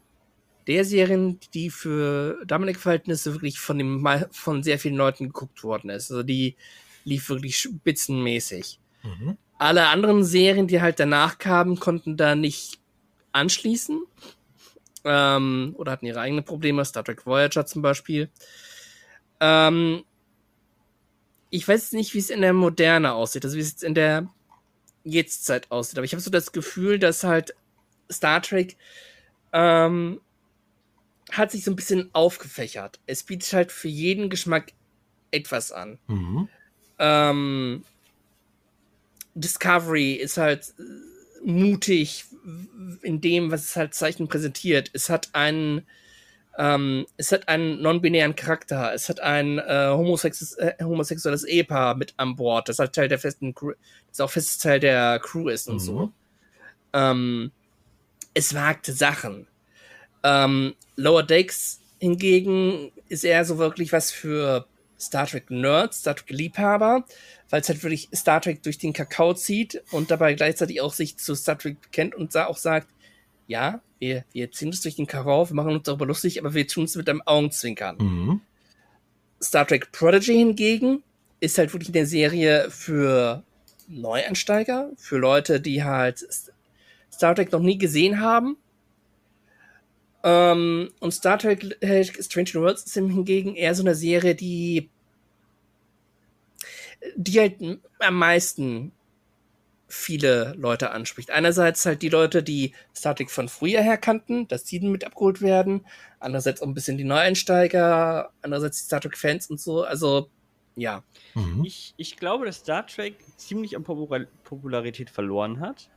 der 0.67 0.85
Serien, 0.85 1.39
die 1.53 1.69
für 1.69 2.43
damalige 2.45 2.79
Verhältnisse 2.79 3.33
wirklich 3.33 3.59
von, 3.59 3.77
dem, 3.77 4.05
von 4.31 4.63
sehr 4.63 4.79
vielen 4.79 4.95
Leuten 4.95 5.27
geguckt 5.27 5.63
worden 5.63 5.89
ist. 5.89 6.11
Also 6.11 6.23
die 6.23 6.55
lief 7.03 7.29
wirklich 7.29 7.57
spitzenmäßig. 7.57 8.79
Mhm. 9.03 9.37
Alle 9.57 9.87
anderen 9.87 10.23
Serien, 10.23 10.67
die 10.67 10.81
halt 10.81 10.99
danach 10.99 11.37
kamen, 11.37 11.79
konnten 11.79 12.17
da 12.17 12.35
nicht 12.35 12.79
anschließen. 13.31 14.01
Ähm, 15.03 15.73
oder 15.77 15.93
hatten 15.93 16.05
ihre 16.05 16.19
eigenen 16.19 16.43
Probleme. 16.43 16.83
Star 16.83 17.03
Trek 17.03 17.25
Voyager 17.25 17.65
zum 17.65 17.81
Beispiel. 17.81 18.29
Ähm, 19.39 20.03
ich 21.49 21.67
weiß 21.67 21.93
nicht, 21.93 22.13
wie 22.13 22.19
es 22.19 22.29
in 22.29 22.41
der 22.41 22.53
Moderne 22.53 23.13
aussieht, 23.13 23.45
also 23.45 23.55
wie 23.55 23.61
es 23.61 23.71
jetzt 23.71 23.83
in 23.83 23.95
der 23.95 24.27
Jetztzeit 25.03 25.71
aussieht. 25.71 25.97
Aber 25.97 26.05
ich 26.05 26.11
habe 26.11 26.21
so 26.21 26.29
das 26.29 26.51
Gefühl, 26.51 26.99
dass 26.99 27.23
halt 27.23 27.55
Star 28.11 28.41
Trek 28.41 28.75
ähm, 29.53 30.19
hat 31.31 31.51
sich 31.51 31.63
so 31.63 31.71
ein 31.71 31.75
bisschen 31.75 32.09
aufgefächert. 32.13 32.99
Es 33.05 33.23
bietet 33.23 33.51
halt 33.53 33.71
für 33.71 33.87
jeden 33.89 34.29
Geschmack 34.29 34.73
etwas 35.31 35.71
an. 35.71 35.99
Mhm. 36.07 36.49
Ähm, 36.99 37.83
Discovery 39.35 40.13
ist 40.13 40.37
halt 40.37 40.73
äh, 40.79 41.45
mutig 41.45 42.25
in 43.01 43.21
dem, 43.21 43.51
was 43.51 43.65
es 43.65 43.75
halt 43.75 43.93
Zeichen 43.93 44.27
präsentiert. 44.27 44.89
Es 44.93 45.09
hat 45.09 45.29
einen, 45.33 45.85
ähm, 46.57 47.05
es 47.17 47.31
hat 47.31 47.47
einen 47.47 47.81
non-binären 47.81 48.35
Charakter. 48.35 48.93
Es 48.93 49.09
hat 49.09 49.19
ein 49.19 49.59
äh, 49.59 49.89
homosexuelles, 49.89 50.53
äh, 50.57 50.83
homosexuelles 50.83 51.43
Ehepaar 51.43 51.95
mit 51.95 52.13
an 52.17 52.35
Bord, 52.35 52.69
das 52.69 52.79
halt 52.79 52.93
Teil 52.93 53.09
der 53.09 53.19
festen 53.19 53.53
Crew, 53.53 53.73
das 54.07 54.21
auch 54.21 54.31
festes 54.31 54.57
Teil 54.57 54.79
der 54.79 55.19
Crew 55.19 55.49
ist 55.49 55.67
und 55.67 55.75
Mhm. 55.75 55.79
so. 55.79 56.11
Ähm, 56.93 57.51
es 58.33 58.53
wagt 58.55 58.85
Sachen. 58.85 59.47
Ähm, 60.27 60.73
Lower 60.97 61.23
Decks 61.23 61.79
hingegen 61.99 62.91
ist 63.07 63.23
eher 63.23 63.45
so 63.45 63.57
wirklich 63.57 63.93
was 63.93 64.11
für 64.11 64.65
Star 64.99 65.25
Trek 65.27 65.49
Nerds, 65.49 65.99
Star 65.99 66.15
Trek 66.15 66.29
Liebhaber, 66.31 67.05
weil 67.49 67.61
es 67.61 67.69
halt 67.69 67.81
wirklich 67.83 68.09
Star 68.13 68.41
Trek 68.41 68.61
durch 68.63 68.77
den 68.77 68.93
Kakao 68.93 69.33
zieht 69.33 69.81
und 69.91 70.11
dabei 70.11 70.33
gleichzeitig 70.33 70.81
auch 70.81 70.93
sich 70.93 71.17
zu 71.17 71.35
Star 71.35 71.57
Trek 71.57 71.81
bekennt 71.81 72.15
und 72.15 72.31
sa- 72.31 72.47
auch 72.47 72.57
sagt, 72.57 72.87
ja, 73.47 73.79
wir, 73.99 74.25
wir 74.33 74.51
ziehen 74.51 74.69
es 74.69 74.81
durch 74.81 74.95
den 74.95 75.07
Kakao, 75.07 75.47
wir 75.49 75.55
machen 75.55 75.73
uns 75.75 75.83
darüber 75.83 76.05
lustig, 76.05 76.39
aber 76.39 76.53
wir 76.53 76.67
tun 76.67 76.83
es 76.85 76.95
mit 76.95 77.07
einem 77.09 77.21
Augenzwinkern. 77.25 77.97
Mhm. 77.99 78.41
Star 79.41 79.65
Trek 79.67 79.91
Prodigy 79.91 80.33
hingegen 80.33 81.03
ist 81.39 81.57
halt 81.57 81.71
wirklich 81.73 81.95
eine 81.95 82.05
Serie 82.07 82.69
für 82.71 83.43
Neueinsteiger, 83.87 84.89
für 84.97 85.17
Leute, 85.17 85.61
die 85.61 85.83
halt 85.83 86.25
Star 87.13 87.35
Trek 87.35 87.51
noch 87.51 87.61
nie 87.61 87.77
gesehen 87.77 88.19
haben. 88.19 88.57
Ähm, 90.23 90.91
und 90.99 91.11
Star 91.11 91.37
Trek 91.37 91.77
äh, 91.81 92.03
Strange 92.03 92.49
New 92.53 92.61
Worlds 92.61 92.83
ist 92.83 92.93
hingegen 92.93 93.55
eher 93.55 93.75
so 93.75 93.83
eine 93.83 93.95
Serie, 93.95 94.35
die, 94.35 94.89
die 97.15 97.39
halt 97.39 97.55
am 97.99 98.15
meisten 98.15 98.91
viele 99.87 100.53
Leute 100.57 100.91
anspricht. 100.91 101.31
Einerseits 101.31 101.85
halt 101.85 102.01
die 102.01 102.09
Leute, 102.09 102.43
die 102.43 102.73
Star 102.93 103.15
Trek 103.15 103.31
von 103.31 103.47
früher 103.47 103.81
her 103.81 103.97
kannten, 103.97 104.47
dass 104.47 104.65
die 104.65 104.81
mit 104.81 105.05
abgeholt 105.05 105.41
werden. 105.41 105.85
Andererseits 106.19 106.61
auch 106.61 106.67
ein 106.67 106.73
bisschen 106.73 106.97
die 106.97 107.05
Neueinsteiger, 107.05 108.31
andererseits 108.41 108.79
die 108.79 108.85
Star 108.85 108.99
Trek-Fans 108.99 109.49
und 109.49 109.61
so. 109.61 109.83
Also, 109.83 110.29
ja. 110.75 111.03
Mhm. 111.35 111.63
Ich, 111.63 111.93
ich 111.95 112.17
glaube, 112.17 112.45
dass 112.45 112.57
Star 112.57 112.85
Trek 112.85 113.15
ziemlich 113.37 113.77
an 113.77 113.85
Popula- 113.85 114.27
Popularität 114.43 115.09
verloren 115.09 115.61
hat. 115.61 115.89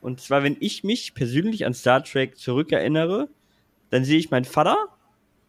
Und 0.00 0.20
zwar, 0.20 0.42
wenn 0.42 0.56
ich 0.60 0.82
mich 0.84 1.12
persönlich 1.14 1.66
an 1.66 1.74
Star 1.74 2.02
Trek 2.04 2.38
zurückerinnere, 2.38 3.28
dann 3.90 4.04
sehe 4.04 4.18
ich 4.18 4.30
meinen 4.30 4.44
Vater 4.44 4.76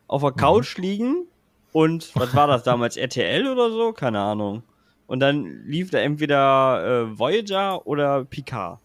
auf 0.08 0.22
der 0.22 0.32
Couch 0.32 0.78
liegen 0.78 1.28
und 1.72 2.16
was 2.16 2.34
war 2.36 2.48
das 2.48 2.64
damals? 2.64 2.98
RTL 2.98 3.48
oder 3.48 3.70
so? 3.70 3.94
Keine 3.94 4.20
Ahnung. 4.20 4.64
Und 5.06 5.20
dann 5.22 5.66
lief 5.66 5.90
da 5.90 6.00
entweder 6.00 7.06
äh, 7.06 7.20
Voyager 7.20 7.86
oder 7.88 8.26
Picard. 8.26 8.80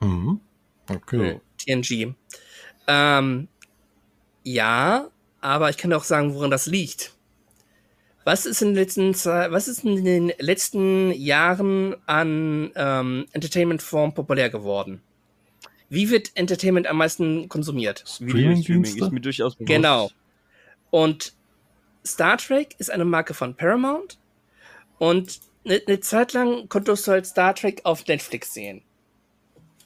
Mhm. 0.00 0.40
Okay. 0.88 1.40
TNG. 1.58 2.14
Ähm, 2.86 3.48
ja, 4.44 5.08
aber 5.40 5.70
ich 5.70 5.76
kann 5.76 5.92
auch 5.92 6.04
sagen, 6.04 6.34
woran 6.34 6.50
das 6.50 6.66
liegt. 6.66 7.14
Was 8.24 8.46
ist 8.46 8.60
in 8.60 8.68
den 8.68 8.76
letzten, 8.76 9.14
was 9.14 9.68
ist 9.68 9.84
in 9.84 10.04
den 10.04 10.32
letzten 10.38 11.12
Jahren 11.12 11.94
an 12.06 12.72
ähm, 12.74 13.26
Entertainment-Form 13.32 14.14
populär 14.14 14.50
geworden? 14.50 15.00
Wie 15.88 16.10
wird 16.10 16.32
Entertainment 16.34 16.86
am 16.86 16.96
meisten 16.96 17.48
konsumiert? 17.48 18.04
Streaming-Dienste? 18.06 19.04
ist 19.04 19.12
mir 19.12 19.20
durchaus 19.20 19.54
bewusst. 19.54 19.68
Genau. 19.68 20.10
Und 20.90 21.32
Star 22.04 22.38
Trek 22.38 22.74
ist 22.78 22.90
eine 22.90 23.04
Marke 23.04 23.34
von 23.34 23.54
Paramount. 23.54 24.18
Und 24.98 25.40
eine 25.64 25.80
ne 25.86 26.00
Zeit 26.00 26.32
lang 26.32 26.68
konntest 26.68 27.06
du 27.06 27.12
halt 27.12 27.26
Star 27.26 27.54
Trek 27.54 27.80
auf 27.84 28.06
Netflix 28.06 28.54
sehen. 28.54 28.82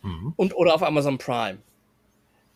Mhm. 0.03 0.33
Und 0.37 0.55
oder 0.55 0.74
auf 0.74 0.83
Amazon 0.83 1.18
Prime. 1.18 1.59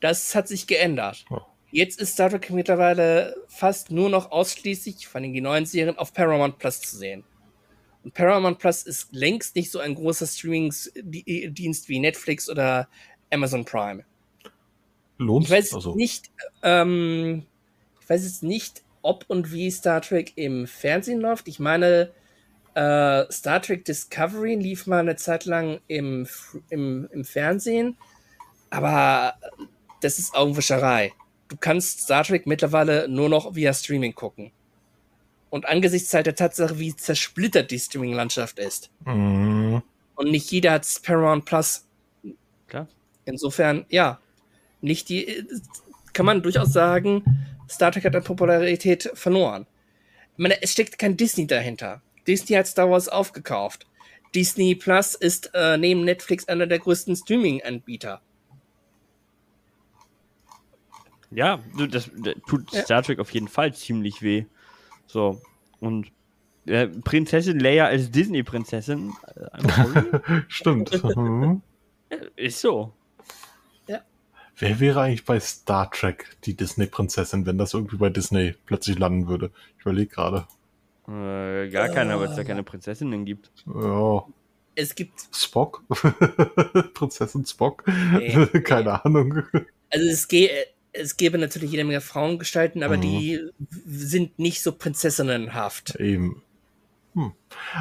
Das 0.00 0.34
hat 0.34 0.48
sich 0.48 0.66
geändert. 0.66 1.24
Oh. 1.30 1.40
Jetzt 1.70 2.00
ist 2.00 2.12
Star 2.12 2.30
Trek 2.30 2.50
mittlerweile 2.50 3.34
fast 3.48 3.90
nur 3.90 4.08
noch 4.08 4.30
ausschließlich, 4.30 5.08
vor 5.08 5.20
allem 5.20 5.32
die 5.32 5.40
neuen 5.40 5.66
Serien, 5.66 5.98
auf 5.98 6.12
Paramount 6.12 6.58
Plus 6.58 6.80
zu 6.80 6.96
sehen. 6.96 7.24
Und 8.04 8.12
Paramount 8.12 8.58
Plus 8.58 8.82
ist 8.82 9.12
längst 9.12 9.56
nicht 9.56 9.70
so 9.70 9.78
ein 9.78 9.94
großer 9.94 10.26
Streaming-Dienst 10.26 11.88
wie 11.88 11.98
Netflix 11.98 12.50
oder 12.50 12.88
Amazon 13.34 13.64
Prime. 13.64 14.04
Lohnt 15.18 15.46
Ich 15.46 15.50
weiß 15.50 15.74
also. 15.74 15.94
nicht, 15.94 16.30
ähm, 16.62 17.44
ich 18.00 18.08
weiß 18.08 18.24
jetzt 18.24 18.42
nicht, 18.42 18.82
ob 19.02 19.24
und 19.28 19.52
wie 19.52 19.70
Star 19.70 20.00
Trek 20.00 20.32
im 20.36 20.66
Fernsehen 20.66 21.20
läuft. 21.20 21.48
Ich 21.48 21.58
meine, 21.58 22.10
äh, 22.74 23.24
Star 23.30 23.60
Trek 23.60 23.84
Discovery 23.84 24.54
lief 24.54 24.86
mal 24.86 25.00
eine 25.00 25.16
Zeit 25.16 25.44
lang 25.44 25.80
im, 25.88 26.26
im, 26.70 27.08
im 27.12 27.24
Fernsehen, 27.24 27.96
aber 28.70 29.34
das 30.00 30.18
ist 30.18 30.34
Augenwischerei. 30.34 31.12
du 31.48 31.56
kannst 31.58 32.00
Star 32.00 32.24
Trek 32.24 32.46
mittlerweile 32.46 33.08
nur 33.08 33.28
noch 33.28 33.54
via 33.54 33.72
Streaming 33.72 34.14
gucken. 34.14 34.50
Und 35.50 35.66
angesichts 35.66 36.12
halt 36.12 36.26
der 36.26 36.34
Tatsache, 36.34 36.80
wie 36.80 36.96
zersplittert 36.96 37.70
die 37.70 37.78
Streaming-Landschaft 37.78 38.58
ist. 38.58 38.90
Mhm. 39.06 39.82
Und 40.16 40.30
nicht 40.30 40.50
jeder 40.50 40.72
hat 40.72 41.00
Paramount 41.04 41.44
Plus. 41.44 41.86
Klar. 42.66 42.88
Insofern, 43.24 43.86
ja, 43.88 44.20
nicht 44.80 45.08
die, 45.08 45.46
kann 46.12 46.26
man 46.26 46.42
durchaus 46.42 46.72
sagen, 46.72 47.22
Star 47.68 47.92
Trek 47.92 48.04
hat 48.04 48.16
an 48.16 48.24
Popularität 48.24 49.10
verloren. 49.14 49.66
Ich 50.32 50.38
meine, 50.38 50.62
es 50.62 50.72
steckt 50.72 50.98
kein 50.98 51.16
Disney 51.16 51.46
dahinter. 51.46 52.02
Disney 52.26 52.56
hat 52.56 52.66
Star 52.66 52.90
Wars 52.90 53.08
aufgekauft. 53.08 53.86
Disney 54.34 54.74
Plus 54.74 55.14
ist 55.14 55.50
äh, 55.54 55.76
neben 55.78 56.04
Netflix 56.04 56.48
einer 56.48 56.66
der 56.66 56.80
größten 56.80 57.14
Streaming-Anbieter. 57.16 58.20
Ja, 61.30 61.60
das, 61.76 62.10
das 62.16 62.34
tut 62.46 62.72
Ja. 62.72 62.82
Star 62.82 63.02
Trek 63.02 63.18
auf 63.18 63.30
jeden 63.30 63.48
Fall 63.48 63.74
ziemlich 63.74 64.22
weh. 64.22 64.44
So, 65.06 65.40
und 65.80 66.10
äh, 66.66 66.86
Prinzessin 66.86 67.58
Leia 67.60 67.86
als 67.86 68.10
Disney-Prinzessin, 68.10 69.12
äh, 69.34 70.40
Stimmt. 70.48 70.90
Ist 72.36 72.60
so. 72.60 72.92
Wer 74.56 74.78
wäre 74.80 75.00
eigentlich 75.00 75.24
bei 75.24 75.40
Star 75.40 75.90
Trek 75.90 76.36
die 76.44 76.54
Disney-Prinzessin, 76.54 77.44
wenn 77.46 77.58
das 77.58 77.74
irgendwie 77.74 77.96
bei 77.96 78.08
Disney 78.10 78.54
plötzlich 78.66 78.98
landen 78.98 79.26
würde? 79.26 79.50
Ich 79.78 79.82
überlege 79.84 80.08
gerade. 80.14 80.46
Äh, 81.08 81.68
gar 81.70 81.88
keiner, 81.88 82.18
weil 82.20 82.28
es 82.28 82.36
da 82.36 82.44
keine 82.44 82.62
Prinzessinnen 82.62 83.24
gibt. 83.24 83.50
Ja, 83.66 84.24
Es 84.76 84.94
gibt, 84.94 85.20
Spock? 85.32 85.82
Prinzessin 86.94 87.44
Spock? 87.44 87.84
Nee. 88.12 88.46
Keine 88.64 89.04
Ahnung. 89.04 89.42
also 89.90 90.06
es, 90.06 90.28
ge 90.28 90.48
es 90.92 91.16
gäbe 91.16 91.36
natürlich 91.38 91.70
jede 91.72 91.84
Menge 91.84 92.00
Frauengestalten, 92.00 92.82
aber 92.82 92.96
Mhm. 92.96 93.00
die 93.02 93.40
sind 93.86 94.38
nicht 94.38 94.62
so 94.62 94.72
prinzessinnenhaft. 94.72 95.96
Eben. 95.96 96.42
Hm. 97.14 97.32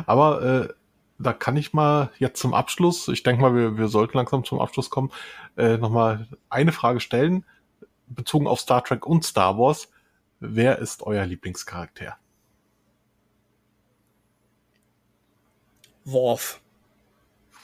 Aber 0.06 0.42
äh, 0.70 0.74
da 1.24 1.34
kann 1.34 1.58
ich 1.58 1.74
mal 1.74 2.12
jetzt 2.20 2.40
zum 2.40 2.54
Abschluss, 2.54 3.08
ich 3.08 3.24
denke 3.24 3.42
mal, 3.42 3.56
wir, 3.56 3.78
wir 3.78 3.88
sollten 3.88 4.18
langsam 4.18 4.44
zum 4.44 4.60
Abschluss 4.60 4.90
kommen, 4.90 5.12
äh, 5.58 5.78
nochmal 5.78 6.28
eine 6.50 6.72
Frage 6.72 7.00
stellen, 7.00 7.46
bezogen 8.08 8.48
auf 8.48 8.60
Star 8.60 8.84
Trek 8.84 9.06
und 9.06 9.24
Star 9.24 9.58
Wars. 9.58 9.90
Wer 10.40 10.80
ist 10.80 11.04
euer 11.04 11.26
Lieblingscharakter? 11.26 12.18
Worf, 16.06 16.62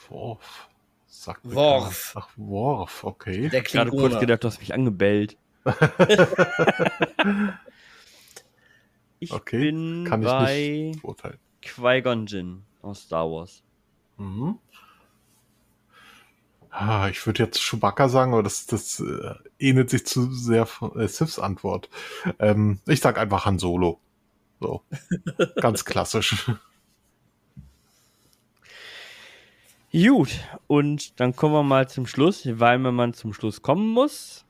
Worf. 0.08 0.68
Sagt 1.06 1.44
Worf. 1.44 2.14
Ach, 2.16 2.30
Worf, 2.36 3.04
okay. 3.04 3.50
der 3.50 3.62
Gerade 3.62 3.90
kurz 3.90 4.18
gedacht, 4.18 4.42
du 4.42 4.48
hast 4.48 4.60
mich 4.60 4.72
angebellt. 4.72 5.36
ich 9.18 9.30
Okay, 9.30 9.58
bin 9.58 10.06
Kann 10.08 10.22
ich 10.22 10.28
bei 10.28 10.90
nicht 10.92 11.02
beurteilen. 11.02 11.38
Qui-Gon 11.60 12.24
Jinn 12.24 12.64
aus 12.82 13.02
Star 13.02 13.30
Wars. 13.30 13.62
Mhm. 14.16 14.58
Ah, 16.70 17.08
ich 17.08 17.26
würde 17.26 17.42
jetzt 17.42 17.58
Chewbacca 17.58 18.08
sagen, 18.08 18.32
aber 18.32 18.44
das, 18.44 18.66
das 18.66 19.00
äh, 19.00 19.34
ähnelt 19.58 19.90
sich 19.90 20.06
zu 20.06 20.30
sehr 20.32 20.66
von 20.66 20.98
äh, 20.98 21.08
Sifs 21.08 21.38
Antwort. 21.38 21.88
Ähm, 22.38 22.78
ich 22.86 23.00
sag 23.00 23.18
einfach 23.18 23.44
Han 23.44 23.58
Solo. 23.58 23.98
So. 24.60 24.82
Ganz 25.56 25.84
klassisch. 25.84 26.48
Gut, 29.92 30.30
und 30.68 31.18
dann 31.18 31.34
kommen 31.34 31.54
wir 31.54 31.64
mal 31.64 31.88
zum 31.88 32.06
Schluss, 32.06 32.46
weil 32.46 32.78
man 32.78 33.12
zum 33.12 33.32
Schluss 33.32 33.62
kommen 33.62 33.88
muss. 33.88 34.44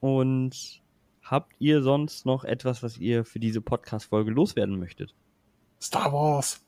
Und 0.00 0.82
habt 1.22 1.54
ihr 1.60 1.82
sonst 1.82 2.26
noch 2.26 2.44
etwas, 2.44 2.82
was 2.82 2.98
ihr 2.98 3.24
für 3.24 3.38
diese 3.38 3.60
Podcast-Folge 3.60 4.32
loswerden 4.32 4.78
möchtet? 4.80 5.14
Star 5.80 6.12
Wars. 6.12 6.64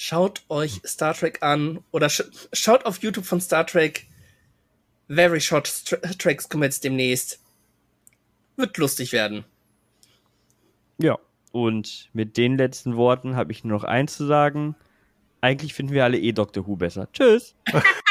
Schaut 0.00 0.42
euch 0.48 0.80
Star 0.86 1.12
Trek 1.12 1.42
an 1.42 1.80
oder 1.90 2.08
sch 2.08 2.22
schaut 2.52 2.86
auf 2.86 3.02
YouTube 3.02 3.24
von 3.24 3.40
Star 3.40 3.66
Trek. 3.66 4.06
Very 5.08 5.40
Short 5.40 5.66
Tracks 6.20 6.48
kommen 6.48 6.62
jetzt 6.62 6.84
demnächst. 6.84 7.40
Wird 8.54 8.76
lustig 8.76 9.10
werden. 9.10 9.44
Ja, 10.98 11.18
und 11.50 12.10
mit 12.12 12.36
den 12.36 12.56
letzten 12.56 12.96
Worten 12.96 13.34
habe 13.34 13.50
ich 13.50 13.64
nur 13.64 13.76
noch 13.76 13.82
eins 13.82 14.16
zu 14.16 14.24
sagen. 14.24 14.76
Eigentlich 15.40 15.74
finden 15.74 15.92
wir 15.92 16.04
alle 16.04 16.20
eh 16.20 16.30
Doctor 16.30 16.68
Who 16.68 16.76
besser. 16.76 17.08
Tschüss! 17.12 17.56